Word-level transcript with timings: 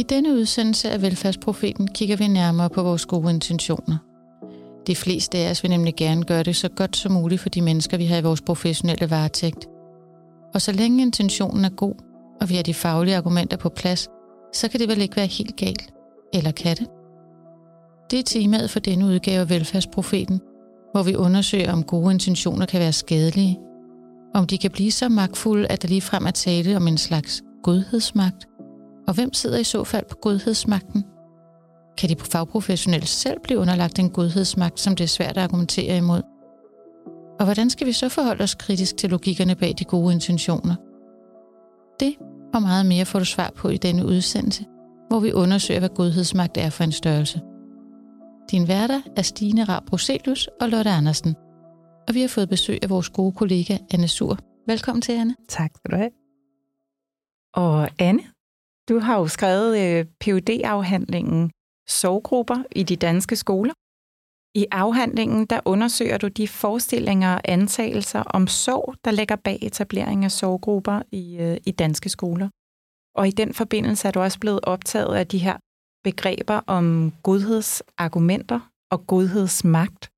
I 0.00 0.02
denne 0.02 0.32
udsendelse 0.32 0.90
af 0.90 1.02
Velfærdsprofeten 1.02 1.88
kigger 1.88 2.16
vi 2.16 2.28
nærmere 2.28 2.70
på 2.70 2.82
vores 2.82 3.06
gode 3.06 3.30
intentioner. 3.30 3.96
De 4.86 4.96
fleste 4.96 5.38
af 5.38 5.50
os 5.50 5.62
vil 5.62 5.70
nemlig 5.70 5.94
gerne 5.96 6.24
gøre 6.24 6.42
det 6.42 6.56
så 6.56 6.68
godt 6.68 6.96
som 6.96 7.12
muligt 7.12 7.40
for 7.40 7.48
de 7.48 7.62
mennesker, 7.62 7.96
vi 7.96 8.04
har 8.04 8.16
i 8.16 8.22
vores 8.22 8.40
professionelle 8.40 9.10
varetægt. 9.10 9.68
Og 10.54 10.62
så 10.62 10.72
længe 10.72 11.02
intentionen 11.02 11.64
er 11.64 11.68
god, 11.68 11.94
og 12.40 12.48
vi 12.48 12.54
har 12.54 12.62
de 12.62 12.74
faglige 12.74 13.16
argumenter 13.16 13.56
på 13.56 13.68
plads, 13.68 14.08
så 14.54 14.68
kan 14.68 14.80
det 14.80 14.88
vel 14.88 15.00
ikke 15.00 15.16
være 15.16 15.26
helt 15.26 15.56
galt. 15.56 15.92
Eller 16.34 16.50
kan 16.50 16.76
det? 16.76 16.86
Det 18.10 18.18
er 18.18 18.22
temaet 18.22 18.70
for 18.70 18.80
denne 18.80 19.06
udgave 19.06 19.40
af 19.40 19.50
Velfærdsprofeten, 19.50 20.40
hvor 20.92 21.02
vi 21.02 21.16
undersøger, 21.16 21.72
om 21.72 21.84
gode 21.84 22.12
intentioner 22.12 22.66
kan 22.66 22.80
være 22.80 22.92
skadelige, 22.92 23.58
om 24.34 24.46
de 24.46 24.58
kan 24.58 24.70
blive 24.70 24.90
så 24.92 25.08
magtfulde, 25.08 25.66
at 25.66 25.82
der 25.82 25.88
ligefrem 25.88 26.26
er 26.26 26.30
tale 26.30 26.76
om 26.76 26.88
en 26.88 26.98
slags 26.98 27.42
godhedsmagt, 27.62 28.49
og 29.08 29.14
hvem 29.14 29.32
sidder 29.32 29.58
i 29.58 29.64
så 29.64 29.84
fald 29.84 30.04
på 30.10 30.16
godhedsmagten? 30.16 31.04
Kan 31.98 32.08
de 32.08 32.16
fagprofessionelle 32.32 33.06
selv 33.06 33.40
blive 33.44 33.58
underlagt 33.58 33.98
en 33.98 34.10
godhedsmagt, 34.10 34.80
som 34.80 34.96
det 34.96 35.04
er 35.04 35.08
svært 35.08 35.36
at 35.36 35.42
argumentere 35.42 35.96
imod? 35.96 36.22
Og 37.38 37.44
hvordan 37.44 37.70
skal 37.70 37.86
vi 37.86 37.92
så 37.92 38.08
forholde 38.08 38.42
os 38.42 38.54
kritisk 38.54 38.96
til 38.96 39.10
logikkerne 39.10 39.54
bag 39.54 39.74
de 39.78 39.84
gode 39.84 40.14
intentioner? 40.14 40.74
Det 42.00 42.16
og 42.54 42.62
meget 42.62 42.86
mere 42.86 43.04
får 43.04 43.18
du 43.18 43.24
svar 43.24 43.52
på 43.56 43.68
i 43.68 43.76
denne 43.76 44.06
udsendelse, 44.06 44.64
hvor 45.08 45.20
vi 45.20 45.32
undersøger, 45.32 45.80
hvad 45.80 45.88
godhedsmagt 45.88 46.56
er 46.56 46.70
for 46.70 46.84
en 46.84 46.92
størrelse. 46.92 47.40
Din 48.50 48.68
værter 48.68 49.00
er 49.16 49.22
Stine 49.22 49.64
Raab 49.64 49.86
Bruselius 49.86 50.48
og 50.60 50.68
Lotte 50.68 50.90
Andersen. 50.90 51.34
Og 52.08 52.14
vi 52.14 52.20
har 52.20 52.28
fået 52.28 52.48
besøg 52.48 52.78
af 52.82 52.90
vores 52.90 53.08
gode 53.08 53.32
kollega 53.32 53.78
Anne 53.90 54.08
Sur. 54.08 54.38
Velkommen 54.66 55.02
til, 55.02 55.12
Anne. 55.12 55.34
Tak 55.48 55.70
skal 55.76 55.90
du 55.90 55.96
have. 55.96 56.10
Og 57.54 57.88
Anne, 57.98 58.22
du 58.90 58.98
har 58.98 59.18
jo 59.18 59.26
skrevet 59.28 59.72
øh, 59.84 60.06
phd 60.20 60.50
afhandlingen 60.64 61.50
Sovgrupper 61.88 62.62
i 62.70 62.82
de 62.82 62.96
danske 62.96 63.36
skoler. 63.36 63.74
I 64.54 64.66
afhandlingen 64.70 65.46
der 65.46 65.60
undersøger 65.64 66.18
du 66.18 66.28
de 66.28 66.48
forestillinger 66.48 67.34
og 67.34 67.40
antagelser 67.44 68.22
om 68.22 68.46
sorg, 68.46 68.94
der 69.04 69.10
ligger 69.10 69.36
bag 69.36 69.58
etablering 69.62 70.24
af 70.24 70.30
sorggrupper 70.30 71.02
i, 71.12 71.36
øh, 71.36 71.56
i 71.66 71.70
danske 71.70 72.08
skoler. 72.08 72.48
Og 73.14 73.28
i 73.28 73.30
den 73.30 73.54
forbindelse 73.54 74.08
er 74.08 74.12
du 74.12 74.20
også 74.20 74.40
blevet 74.40 74.60
optaget 74.62 75.14
af 75.16 75.26
de 75.26 75.38
her 75.38 75.56
begreber 76.04 76.60
om 76.66 77.12
godhedsargumenter 77.22 78.60
og 78.90 79.06
godhedsmagt. 79.06 80.10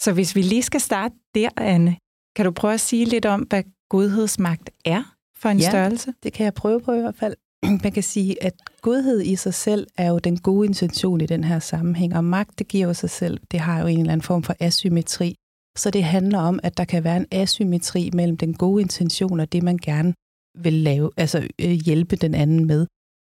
Så 0.00 0.12
hvis 0.12 0.36
vi 0.36 0.42
lige 0.42 0.62
skal 0.62 0.80
starte 0.80 1.14
der, 1.34 1.48
Anne, 1.56 1.96
kan 2.36 2.44
du 2.44 2.50
prøve 2.50 2.74
at 2.74 2.80
sige 2.80 3.04
lidt 3.04 3.26
om, 3.26 3.40
hvad 3.40 3.62
godhedsmagt 3.88 4.70
er 4.84 5.02
for 5.36 5.48
en 5.48 5.58
ja, 5.58 5.70
størrelse? 5.70 6.14
det 6.22 6.32
kan 6.32 6.44
jeg 6.44 6.54
prøve 6.54 6.80
på 6.80 6.92
i 6.92 7.00
hvert 7.00 7.16
fald. 7.16 7.36
Man 7.84 7.92
kan 7.92 8.02
sige, 8.02 8.42
at 8.42 8.54
godhed 8.80 9.20
i 9.22 9.36
sig 9.36 9.54
selv 9.54 9.86
er 9.96 10.08
jo 10.08 10.18
den 10.18 10.38
gode 10.38 10.66
intention 10.66 11.20
i 11.20 11.26
den 11.26 11.44
her 11.44 11.58
sammenhæng, 11.58 12.16
og 12.16 12.24
magt, 12.24 12.58
det 12.58 12.68
giver 12.68 12.86
jo 12.86 12.94
sig 12.94 13.10
selv, 13.10 13.40
det 13.50 13.60
har 13.60 13.80
jo 13.80 13.86
en 13.86 13.98
eller 13.98 14.12
anden 14.12 14.24
form 14.24 14.42
for 14.42 14.54
asymmetri. 14.60 15.34
Så 15.76 15.90
det 15.90 16.04
handler 16.04 16.38
om, 16.38 16.60
at 16.62 16.76
der 16.76 16.84
kan 16.84 17.04
være 17.04 17.16
en 17.16 17.26
asymmetri 17.30 18.10
mellem 18.14 18.36
den 18.36 18.54
gode 18.54 18.82
intention 18.82 19.40
og 19.40 19.52
det, 19.52 19.62
man 19.62 19.76
gerne 19.76 20.14
vil 20.58 20.72
lave, 20.72 21.10
altså 21.16 21.48
øh, 21.60 21.70
hjælpe 21.70 22.16
den 22.16 22.34
anden 22.34 22.66
med. 22.66 22.86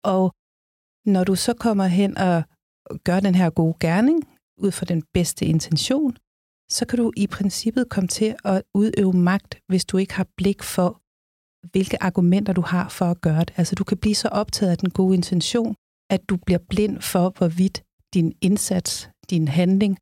Og 0.04 0.32
når 1.06 1.24
du 1.24 1.34
så 1.34 1.54
kommer 1.54 1.86
hen 1.86 2.18
og 2.18 2.42
gør 3.04 3.20
den 3.20 3.34
her 3.34 3.50
gode 3.50 3.76
gerning 3.80 4.28
ud 4.58 4.70
fra 4.70 4.86
den 4.86 5.02
bedste 5.14 5.46
intention, 5.46 6.16
så 6.70 6.86
kan 6.86 6.98
du 6.98 7.12
i 7.16 7.26
princippet 7.26 7.88
komme 7.88 8.08
til 8.08 8.36
at 8.44 8.62
udøve 8.74 9.12
magt, 9.12 9.58
hvis 9.68 9.84
du 9.84 9.96
ikke 9.96 10.14
har 10.14 10.26
blik 10.36 10.62
for, 10.62 10.99
hvilke 11.72 12.02
argumenter 12.02 12.52
du 12.52 12.60
har 12.60 12.88
for 12.88 13.04
at 13.04 13.20
gøre 13.20 13.40
det. 13.40 13.54
Altså 13.56 13.74
du 13.74 13.84
kan 13.84 13.98
blive 13.98 14.14
så 14.14 14.28
optaget 14.28 14.70
af 14.70 14.78
den 14.78 14.90
gode 14.90 15.14
intention, 15.14 15.74
at 16.10 16.28
du 16.28 16.36
bliver 16.36 16.58
blind 16.70 17.00
for, 17.00 17.34
hvorvidt 17.38 17.82
din 18.14 18.36
indsats, 18.40 19.10
din 19.30 19.48
handling, 19.48 19.98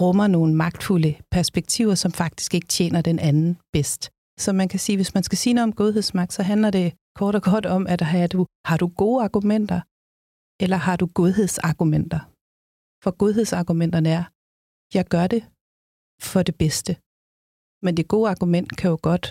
rummer 0.00 0.26
nogle 0.26 0.54
magtfulde 0.54 1.14
perspektiver, 1.30 1.94
som 1.94 2.12
faktisk 2.12 2.54
ikke 2.54 2.66
tjener 2.66 3.00
den 3.00 3.18
anden 3.18 3.58
bedst. 3.72 4.10
Så 4.38 4.52
man 4.52 4.68
kan 4.68 4.80
sige, 4.80 4.96
hvis 4.96 5.14
man 5.14 5.22
skal 5.22 5.38
sige 5.38 5.54
noget 5.54 5.68
om 5.68 5.72
godhedsmagt, 5.72 6.32
så 6.32 6.42
handler 6.42 6.70
det 6.70 6.94
kort 7.18 7.34
og 7.34 7.42
godt 7.42 7.66
om, 7.66 7.86
at 7.86 8.00
har 8.00 8.26
du, 8.26 8.46
har 8.66 8.76
du 8.76 8.86
gode 8.86 9.24
argumenter, 9.24 9.80
eller 10.64 10.76
har 10.76 10.96
du 10.96 11.06
godhedsargumenter? 11.06 12.20
For 13.04 13.10
godhedsargumenterne 13.22 14.08
er, 14.08 14.24
jeg 14.96 15.04
gør 15.14 15.26
det 15.26 15.42
for 16.30 16.42
det 16.42 16.56
bedste. 16.62 16.92
Men 17.84 17.96
det 17.96 18.08
gode 18.08 18.30
argument 18.30 18.76
kan 18.78 18.90
jo 18.90 18.98
godt 19.02 19.26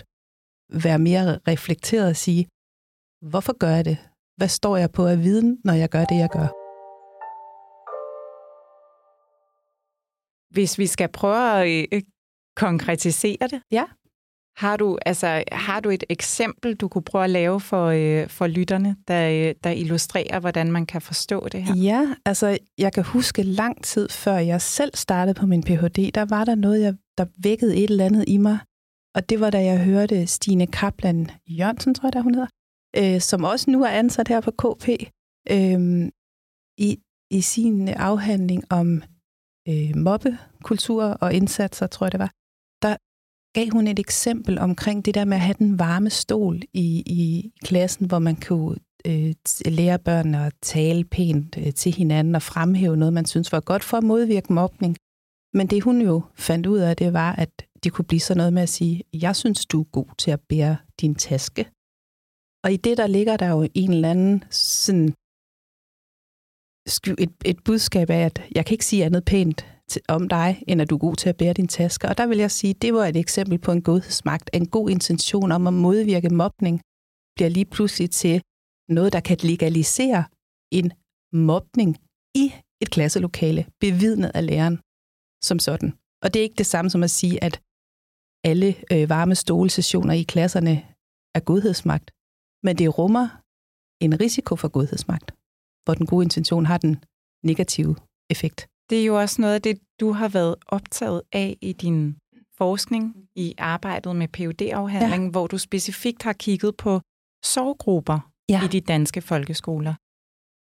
være 0.72 0.98
mere 0.98 1.38
reflekteret 1.48 2.08
og 2.08 2.16
sige, 2.16 2.46
hvorfor 3.30 3.58
gør 3.58 3.68
jeg 3.70 3.84
det? 3.84 3.98
Hvad 4.36 4.48
står 4.48 4.76
jeg 4.76 4.90
på 4.92 5.06
af 5.06 5.18
viden, 5.18 5.58
når 5.64 5.72
jeg 5.72 5.88
gør 5.88 6.04
det, 6.04 6.16
jeg 6.16 6.28
gør? 6.32 6.48
Hvis 10.54 10.78
vi 10.78 10.86
skal 10.86 11.08
prøve 11.12 11.60
at 11.62 11.86
øh, 11.92 12.02
konkretisere 12.56 13.46
det, 13.50 13.62
Ja. 13.72 13.84
har 14.56 14.76
du, 14.76 14.98
altså, 15.06 15.44
har 15.52 15.80
du 15.80 15.90
et 15.90 16.04
eksempel, 16.08 16.76
du 16.76 16.88
kunne 16.88 17.02
prøve 17.04 17.24
at 17.24 17.30
lave 17.30 17.60
for, 17.60 17.86
øh, 17.86 18.28
for 18.28 18.46
lytterne, 18.46 18.96
der, 19.08 19.48
øh, 19.48 19.54
der 19.64 19.70
illustrerer, 19.70 20.40
hvordan 20.40 20.72
man 20.72 20.86
kan 20.86 21.00
forstå 21.02 21.48
det 21.48 21.62
her? 21.62 21.74
Ja, 21.74 22.14
altså 22.24 22.58
jeg 22.78 22.92
kan 22.92 23.04
huske 23.04 23.42
lang 23.42 23.84
tid 23.84 24.08
før 24.08 24.36
jeg 24.36 24.60
selv 24.62 24.90
startede 24.94 25.34
på 25.34 25.46
min 25.46 25.62
Ph.D., 25.62 26.10
der 26.14 26.24
var 26.28 26.44
der 26.44 26.54
noget, 26.54 26.80
jeg, 26.82 26.94
der 27.18 27.26
vækkede 27.42 27.76
et 27.76 27.90
eller 27.90 28.04
andet 28.04 28.24
i 28.28 28.36
mig. 28.36 28.58
Og 29.14 29.28
det 29.28 29.40
var, 29.40 29.50
da 29.50 29.64
jeg 29.64 29.84
hørte 29.84 30.26
Stine 30.26 30.66
Kaplan 30.66 31.30
Jørgensen, 31.46 31.94
tror 31.94 32.06
jeg, 32.06 32.12
der 32.12 32.20
hun 32.20 32.34
hedder, 32.34 32.48
øh, 32.96 33.20
som 33.20 33.44
også 33.44 33.70
nu 33.70 33.82
er 33.82 33.88
ansat 33.88 34.28
her 34.28 34.40
på 34.40 34.50
KP, 34.50 34.88
øh, 35.50 36.10
i, 36.78 36.98
i 37.30 37.40
sin 37.40 37.88
afhandling 37.88 38.72
om 38.72 39.02
øh, 39.68 39.96
mobbekultur 39.96 41.04
og 41.04 41.34
indsatser, 41.34 41.86
tror 41.86 42.06
jeg 42.06 42.12
det 42.12 42.20
var, 42.20 42.32
der 42.82 42.96
gav 43.54 43.70
hun 43.72 43.86
et 43.86 43.98
eksempel 43.98 44.58
omkring 44.58 45.04
det 45.04 45.14
der 45.14 45.24
med 45.24 45.36
at 45.36 45.40
have 45.40 45.54
den 45.58 45.78
varme 45.78 46.10
stol 46.10 46.60
i, 46.72 47.02
i 47.06 47.52
klassen, 47.64 48.06
hvor 48.06 48.18
man 48.18 48.36
kunne 48.36 48.78
øh, 49.06 49.34
lære 49.66 49.98
børn 49.98 50.34
at 50.34 50.52
tale 50.62 51.04
pænt 51.04 51.58
øh, 51.58 51.74
til 51.74 51.94
hinanden 51.94 52.34
og 52.34 52.42
fremhæve 52.42 52.96
noget, 52.96 53.12
man 53.12 53.26
synes 53.26 53.52
var 53.52 53.60
godt 53.60 53.84
for 53.84 53.96
at 53.96 54.04
modvirke 54.04 54.52
mobning. 54.52 54.96
Men 55.54 55.66
det 55.66 55.82
hun 55.82 56.02
jo 56.02 56.22
fandt 56.34 56.66
ud 56.66 56.78
af, 56.78 56.96
det 56.96 57.12
var, 57.12 57.32
at 57.32 57.66
det 57.84 57.92
kunne 57.92 58.04
blive 58.04 58.20
sådan 58.20 58.36
noget 58.36 58.52
med 58.52 58.62
at 58.62 58.68
sige, 58.68 59.02
jeg 59.12 59.36
synes, 59.36 59.66
du 59.66 59.80
er 59.80 59.84
god 59.84 60.10
til 60.18 60.30
at 60.30 60.40
bære 60.40 60.76
din 61.00 61.14
taske. 61.14 61.62
Og 62.64 62.72
i 62.72 62.76
det, 62.76 62.98
der 62.98 63.06
ligger 63.06 63.36
der 63.36 63.48
jo 63.48 63.68
en 63.74 63.92
eller 63.92 64.10
anden 64.10 64.44
sådan, 64.50 65.14
et, 67.24 67.32
et 67.44 67.58
budskab 67.64 68.10
af, 68.10 68.24
at 68.24 68.42
jeg 68.54 68.66
kan 68.66 68.74
ikke 68.74 68.86
sige 68.86 69.04
andet 69.04 69.24
pænt 69.24 69.66
til, 69.88 70.02
om 70.08 70.28
dig, 70.28 70.62
end 70.68 70.82
at 70.82 70.90
du 70.90 70.94
er 70.94 70.98
god 70.98 71.16
til 71.16 71.28
at 71.28 71.36
bære 71.36 71.52
din 71.52 71.68
taske. 71.68 72.08
Og 72.08 72.18
der 72.18 72.26
vil 72.26 72.38
jeg 72.38 72.50
sige, 72.50 72.74
det 72.74 72.94
var 72.94 73.06
et 73.06 73.16
eksempel 73.16 73.58
på 73.58 73.72
en 73.72 73.82
godhedsmagt. 73.82 74.50
En 74.52 74.66
god 74.66 74.90
intention 74.90 75.52
om 75.52 75.66
at 75.66 75.72
modvirke 75.72 76.30
mobning 76.30 76.80
bliver 77.36 77.48
lige 77.48 77.64
pludselig 77.64 78.10
til 78.10 78.42
noget, 78.88 79.12
der 79.12 79.20
kan 79.20 79.36
legalisere 79.42 80.24
en 80.72 80.92
mobning 81.32 81.96
i 82.34 82.52
et 82.82 82.90
klasselokale, 82.90 83.66
bevidnet 83.80 84.30
af 84.34 84.46
læreren 84.46 84.76
som 85.44 85.58
sådan. 85.58 85.90
Og 86.22 86.34
det 86.34 86.40
er 86.40 86.42
ikke 86.42 86.62
det 86.62 86.66
samme 86.66 86.90
som 86.90 87.02
at 87.02 87.10
sige, 87.10 87.44
at 87.44 87.60
alle 88.44 88.74
øh, 88.92 89.08
varme 89.08 89.34
stolesessioner 89.34 90.14
i 90.14 90.22
klasserne 90.22 90.74
er 91.34 91.40
godhedsmagt, 91.40 92.10
men 92.62 92.78
det 92.78 92.98
rummer 92.98 93.28
en 94.00 94.20
risiko 94.20 94.56
for 94.56 94.68
godhedsmagt, 94.68 95.34
hvor 95.84 95.94
den 95.94 96.06
gode 96.06 96.24
intention 96.24 96.66
har 96.66 96.78
den 96.78 97.04
negative 97.44 97.96
effekt. 98.30 98.66
Det 98.90 99.00
er 99.00 99.04
jo 99.04 99.20
også 99.20 99.40
noget 99.40 99.54
af 99.54 99.62
det, 99.62 99.78
du 100.00 100.12
har 100.12 100.28
været 100.28 100.56
optaget 100.66 101.22
af 101.32 101.56
i 101.62 101.72
din 101.72 102.16
forskning 102.58 103.28
i 103.34 103.54
arbejdet 103.58 104.16
med 104.16 104.28
phd 104.28 104.62
afhandlingen 104.62 105.28
ja. 105.28 105.30
hvor 105.30 105.46
du 105.46 105.58
specifikt 105.58 106.22
har 106.22 106.32
kigget 106.32 106.76
på 106.76 107.00
sorggrupper 107.44 108.30
ja. 108.48 108.64
i 108.64 108.68
de 108.68 108.80
danske 108.80 109.20
folkeskoler. 109.20 109.94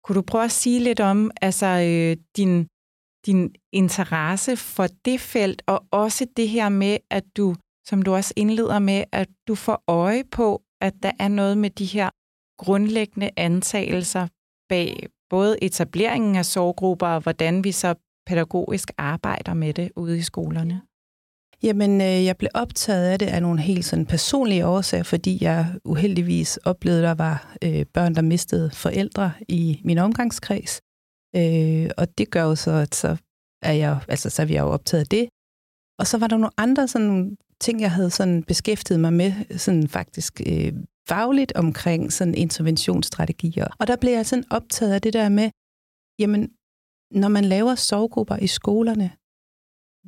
Kunne 0.03 0.15
du 0.15 0.21
prøve 0.21 0.43
at 0.43 0.51
sige 0.51 0.79
lidt 0.79 0.99
om 0.99 1.31
altså, 1.41 1.65
øh, 1.65 2.17
din, 2.37 2.67
din 3.25 3.55
interesse 3.73 4.57
for 4.57 4.87
det 5.05 5.19
felt, 5.19 5.61
og 5.67 5.85
også 5.91 6.27
det 6.37 6.49
her 6.49 6.69
med, 6.69 6.97
at 7.11 7.23
du, 7.37 7.55
som 7.85 8.01
du 8.01 8.15
også 8.15 8.33
indleder 8.35 8.79
med, 8.79 9.03
at 9.11 9.29
du 9.47 9.55
får 9.55 9.83
øje 9.87 10.23
på, 10.31 10.61
at 10.81 10.93
der 11.03 11.11
er 11.19 11.27
noget 11.27 11.57
med 11.57 11.69
de 11.69 11.85
her 11.85 12.09
grundlæggende 12.57 13.29
antagelser 13.37 14.27
bag 14.69 15.07
både 15.29 15.63
etableringen 15.63 16.35
af 16.35 16.45
sorggrupper 16.45 17.07
og 17.07 17.21
hvordan 17.21 17.63
vi 17.63 17.71
så 17.71 17.95
pædagogisk 18.27 18.91
arbejder 18.97 19.53
med 19.53 19.73
det 19.73 19.91
ude 19.95 20.17
i 20.17 20.21
skolerne? 20.21 20.81
Jamen, 21.63 22.01
øh, 22.01 22.25
jeg 22.25 22.37
blev 22.37 22.49
optaget 22.53 23.05
af 23.05 23.19
det 23.19 23.25
af 23.25 23.41
nogle 23.41 23.61
helt 23.61 23.85
sådan 23.85 24.05
personlige 24.05 24.67
årsager, 24.67 25.03
fordi 25.03 25.37
jeg 25.41 25.65
uheldigvis 25.85 26.57
oplevede, 26.57 27.09
at 27.09 27.17
der 27.17 27.23
var 27.23 27.55
øh, 27.63 27.85
børn, 27.93 28.15
der 28.15 28.21
mistede 28.21 28.71
forældre 28.73 29.31
i 29.47 29.81
min 29.83 29.97
omgangskreds. 29.97 30.81
Øh, 31.39 31.89
og 31.97 32.17
det 32.17 32.31
gør 32.31 32.43
jo 32.43 32.55
så, 32.55 32.71
at 32.71 32.95
så 32.95 33.17
er 33.61 33.73
jeg, 33.73 33.99
altså, 34.07 34.29
så 34.29 34.41
er 34.41 34.45
jeg 34.45 34.61
jo 34.61 34.67
optaget 34.67 35.01
af 35.01 35.07
det. 35.07 35.29
Og 35.99 36.07
så 36.07 36.17
var 36.17 36.27
der 36.27 36.37
nogle 36.37 36.59
andre 36.59 36.87
sådan, 36.87 37.37
ting, 37.61 37.81
jeg 37.81 37.91
havde 37.91 38.09
sådan 38.09 38.43
beskæftiget 38.43 38.99
mig 38.99 39.13
med, 39.13 39.57
sådan 39.57 39.87
faktisk 39.87 40.41
øh, 40.47 40.73
fagligt 41.09 41.53
omkring 41.55 42.13
sådan 42.13 42.35
interventionsstrategier. 42.35 43.67
Og 43.79 43.87
der 43.87 43.95
blev 43.95 44.11
jeg 44.11 44.25
sådan 44.25 44.45
optaget 44.51 44.93
af 44.93 45.01
det 45.01 45.13
der 45.13 45.29
med, 45.29 45.49
jamen, 46.19 46.51
når 47.11 47.27
man 47.27 47.45
laver 47.45 47.75
sovgrupper 47.75 48.37
i 48.37 48.47
skolerne, 48.47 49.11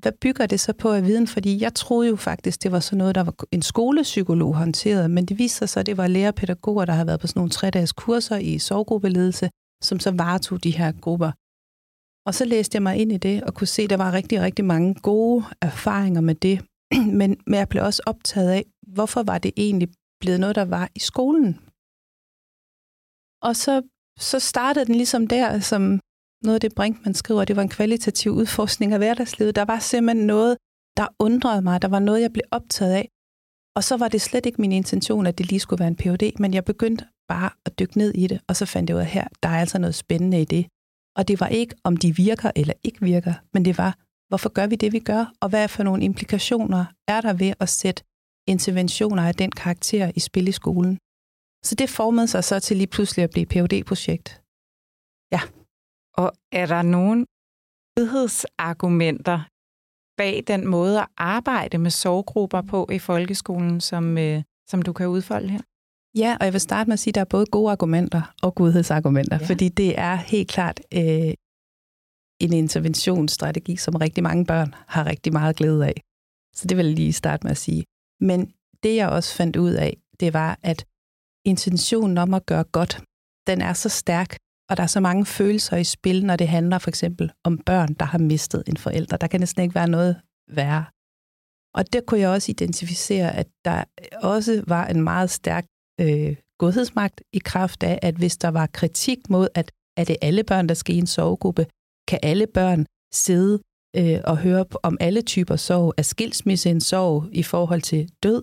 hvad 0.02 0.12
bygger 0.12 0.46
det 0.46 0.60
så 0.60 0.74
på 0.74 0.92
af 0.92 1.04
viden? 1.04 1.28
Fordi 1.28 1.62
jeg 1.62 1.74
troede 1.74 2.10
jo 2.10 2.16
faktisk, 2.16 2.64
det 2.64 2.72
var 2.72 2.80
sådan 2.80 2.98
noget, 2.98 3.16
der 3.16 3.24
var 3.24 3.36
en 3.52 3.62
skolepsykolog 3.62 4.56
håndteret, 4.56 5.12
men 5.12 5.26
det 5.26 5.38
viste 5.38 5.68
sig 5.68 5.80
at 5.80 5.86
det 5.86 5.98
var 5.98 6.08
lærerpædagoger, 6.08 6.86
der 6.86 6.94
havde 6.94 7.08
været 7.08 7.20
på 7.20 7.28
sådan 7.28 7.40
nogle 7.40 7.50
tre-dages 7.50 7.94
kurser 7.94 8.38
i 8.38 8.60
sovgruppeledelse, 8.60 9.50
som 9.84 10.00
så 10.00 10.12
varetog 10.12 10.64
de 10.64 10.78
her 10.78 10.92
grupper. 10.92 11.32
Og 12.28 12.34
så 12.34 12.46
læste 12.46 12.76
jeg 12.76 12.84
mig 12.84 12.98
ind 12.98 13.12
i 13.12 13.18
det 13.18 13.44
og 13.44 13.54
kunne 13.54 13.68
se, 13.68 13.82
at 13.82 13.90
der 13.90 13.98
var 13.98 14.14
rigtig, 14.14 14.42
rigtig 14.42 14.66
mange 14.66 14.96
gode 14.96 15.46
erfaringer 15.62 16.22
med 16.22 16.36
det. 16.36 16.66
Men, 17.20 17.30
men 17.48 17.56
jeg 17.62 17.70
blev 17.70 17.84
også 17.84 18.02
optaget 18.06 18.52
af, 18.52 18.66
hvorfor 18.88 19.24
var 19.24 19.38
det 19.38 19.52
egentlig 19.58 19.90
blevet 20.22 20.40
noget, 20.40 20.56
der 20.56 20.66
var 20.66 20.90
i 20.96 21.00
skolen? 21.00 21.60
Og 23.48 23.56
så, 23.56 23.74
så 24.20 24.40
startede 24.40 24.86
den 24.86 24.96
ligesom 24.96 25.28
der, 25.28 25.60
som 25.60 25.82
noget 26.44 26.56
af 26.56 26.62
det 26.62 26.76
Brinkmann 26.76 27.14
skriver, 27.14 27.46
det 27.46 27.56
var 27.56 27.62
en 27.62 27.70
kvalitativ 27.70 28.32
udforskning 28.32 28.94
af 28.94 29.00
hverdagslivet. 29.00 29.56
Der 29.56 29.66
var 29.66 29.80
simpelthen 29.80 30.28
noget, 30.28 30.58
der 30.98 31.08
undrede 31.20 31.62
mig. 31.62 31.82
Der 31.82 31.88
var 31.88 32.00
noget, 32.00 32.22
jeg 32.22 32.34
blev 32.34 32.44
optaget 32.52 32.94
af. 32.94 33.10
Og 33.76 33.84
så 33.84 33.98
var 33.98 34.08
det 34.08 34.22
slet 34.22 34.46
ikke 34.46 34.62
min 34.62 34.72
intention, 34.72 35.26
at 35.26 35.38
det 35.38 35.50
lige 35.50 35.60
skulle 35.60 35.80
være 35.80 35.88
en 35.88 35.96
PhD, 35.96 36.40
men 36.40 36.54
jeg 36.54 36.66
begyndte 36.66 37.06
bare 37.28 37.50
at 37.66 37.80
dykke 37.80 37.98
ned 37.98 38.14
i 38.14 38.28
det, 38.28 38.42
og 38.48 38.56
så 38.56 38.66
fandt 38.66 38.90
jeg 38.90 38.96
ud 38.96 39.02
af 39.02 39.08
her, 39.08 39.28
der 39.44 39.50
er 39.50 39.60
altså 39.60 39.80
noget 39.80 39.96
spændende 39.96 40.42
i 40.42 40.46
det. 40.46 40.68
Og 41.18 41.28
det 41.28 41.40
var 41.40 41.48
ikke, 41.48 41.76
om 41.84 41.98
de 41.98 42.16
virker 42.16 42.52
eller 42.56 42.74
ikke 42.84 43.02
virker, 43.02 43.34
men 43.54 43.66
det 43.66 43.78
var, 43.78 43.98
hvorfor 44.30 44.50
gør 44.50 44.68
vi 44.68 44.76
det, 44.76 44.94
vi 44.94 45.00
gør, 45.00 45.34
og 45.42 45.50
hvad 45.50 45.68
for 45.68 45.84
nogle 45.84 46.04
implikationer 46.04 46.86
er 47.08 47.22
der 47.22 47.34
ved 47.34 47.54
at 47.60 47.70
sætte 47.70 48.04
interventioner 48.48 49.24
af 49.28 49.36
den 49.36 49.52
karakter 49.52 50.12
i 50.16 50.20
spil 50.20 50.48
i 50.48 50.52
skolen. 50.52 50.98
Så 51.66 51.76
det 51.76 51.90
formede 51.90 52.28
sig 52.28 52.44
så 52.44 52.60
til 52.60 52.78
lige 52.78 52.88
pludselig 52.88 53.24
at 53.24 53.30
blive 53.30 53.46
phd 53.46 53.84
projekt 53.84 54.42
Ja. 55.32 55.42
Og 56.14 56.32
er 56.52 56.66
der 56.66 56.82
nogen 56.82 57.26
frihedsargumenter 57.94 59.40
bag 60.18 60.44
den 60.48 60.68
måde 60.68 61.00
at 61.00 61.08
arbejde 61.18 61.78
med 61.78 61.92
sorggrupper 61.92 62.62
på 62.62 62.88
i 62.92 63.00
folkeskolen, 63.00 63.82
som, 63.82 64.18
øh, 64.18 64.44
som 64.70 64.82
du 64.82 64.94
kan 64.94 65.08
udfolde 65.08 65.50
her? 65.50 65.62
Ja, 66.18 66.38
og 66.40 66.46
jeg 66.46 66.54
vil 66.54 66.62
starte 66.62 66.88
med 66.88 66.94
at 66.94 67.00
sige, 67.00 67.12
at 67.12 67.16
der 67.16 67.22
er 67.22 67.26
både 67.26 67.46
gode 67.46 67.72
argumenter 67.72 68.34
og 68.42 68.56
godhedsargumenter, 68.56 69.38
ja. 69.42 69.46
fordi 69.46 69.70
det 69.70 70.00
er 70.00 70.16
helt 70.16 70.50
klart 70.50 70.82
øh, 70.94 71.34
en 72.42 72.54
interventionsstrategi, 72.54 73.76
som 73.76 73.96
rigtig 73.96 74.24
mange 74.24 74.46
børn 74.46 74.76
har 74.88 75.06
rigtig 75.06 75.34
meget 75.34 75.56
glæde 75.56 75.86
af. 75.86 76.02
Så 76.56 76.68
det 76.68 76.78
vil 76.78 76.86
jeg 76.86 76.96
lige 76.96 77.14
starte 77.14 77.44
med 77.44 77.52
at 77.52 77.58
sige. 77.58 77.84
Men 78.22 78.54
det 78.84 78.96
jeg 78.96 79.10
også 79.10 79.36
fandt 79.36 79.56
ud 79.56 79.72
af, 79.72 79.98
det 80.20 80.34
var, 80.34 80.60
at 80.64 80.86
intentionen 81.46 82.18
om 82.18 82.34
at 82.34 82.46
gøre 82.46 82.64
godt, 82.64 83.02
den 83.48 83.62
er 83.62 83.74
så 83.74 83.90
stærk, 83.90 84.38
og 84.70 84.78
der 84.78 84.84
er 84.84 84.88
så 84.88 85.00
mange 85.00 85.26
følelser 85.26 85.78
i 85.78 85.84
spil, 85.84 86.26
når 86.26 86.36
det 86.36 86.48
handler 86.48 86.78
for 86.80 86.90
eksempel 86.90 87.32
om 87.44 87.58
børn, 87.58 87.94
der 87.94 88.06
har 88.06 88.18
mistet 88.18 88.64
en 88.68 88.78
forælder. 88.78 89.18
Der 89.18 89.28
kan 89.28 89.40
næsten 89.40 89.64
ikke 89.64 89.76
være 89.76 89.90
noget 89.90 90.22
værre. 90.48 90.86
Og 91.74 91.94
det 91.94 92.06
kunne 92.06 92.20
jeg 92.20 92.30
også 92.30 92.52
identificere, 92.52 93.36
at 93.36 93.48
der 93.66 93.84
også 94.24 94.64
var 94.68 94.88
en 94.88 95.02
meget 95.02 95.30
stærk 95.30 95.66
øh, 96.02 96.36
godhedsmagt 96.58 97.22
i 97.34 97.40
kraft 97.40 97.84
af, 97.84 98.00
at 98.02 98.16
hvis 98.16 98.38
der 98.38 98.48
var 98.48 98.68
kritik 98.68 99.30
mod, 99.30 99.48
at 99.56 99.72
er 99.98 100.04
det 100.04 100.18
alle 100.22 100.44
børn, 100.44 100.70
der 100.70 100.74
skal 100.74 100.96
i 100.96 100.98
en 100.98 101.08
sovegruppe, 101.08 101.66
kan 102.08 102.20
alle 102.24 102.48
børn 102.48 102.86
sidde 103.14 103.60
øh, 103.98 104.20
og 104.24 104.38
høre 104.38 104.66
om 104.84 104.98
alle 105.00 105.22
typer 105.22 105.56
sorg, 105.56 105.94
er 105.98 106.02
skilsmisse 106.02 106.70
en 106.70 106.82
sorg 106.82 107.30
i 107.32 107.44
forhold 107.44 107.82
til 107.82 108.12
død. 108.24 108.42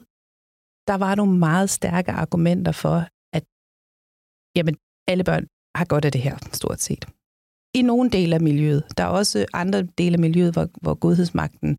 Der 0.89 0.95
var 0.95 1.15
nogle 1.15 1.39
meget 1.39 1.71
stærke 1.71 2.13
argumenter 2.13 2.73
for, 2.73 2.97
at 3.37 3.45
jamen, 4.57 4.77
alle 5.09 5.25
børn 5.25 5.47
har 5.75 5.85
godt 5.85 6.05
af 6.05 6.13
det 6.13 6.21
her, 6.21 6.37
stort 6.53 6.81
set. 6.81 7.05
I 7.75 7.83
nogle 7.83 8.11
dele 8.11 8.35
af 8.35 8.41
miljøet. 8.41 8.85
Der 8.97 9.05
er 9.05 9.09
også 9.09 9.47
andre 9.53 9.83
dele 9.83 10.15
af 10.15 10.19
miljøet, 10.19 10.53
hvor, 10.53 10.69
hvor 10.83 10.95
godhedsmagten 10.95 11.77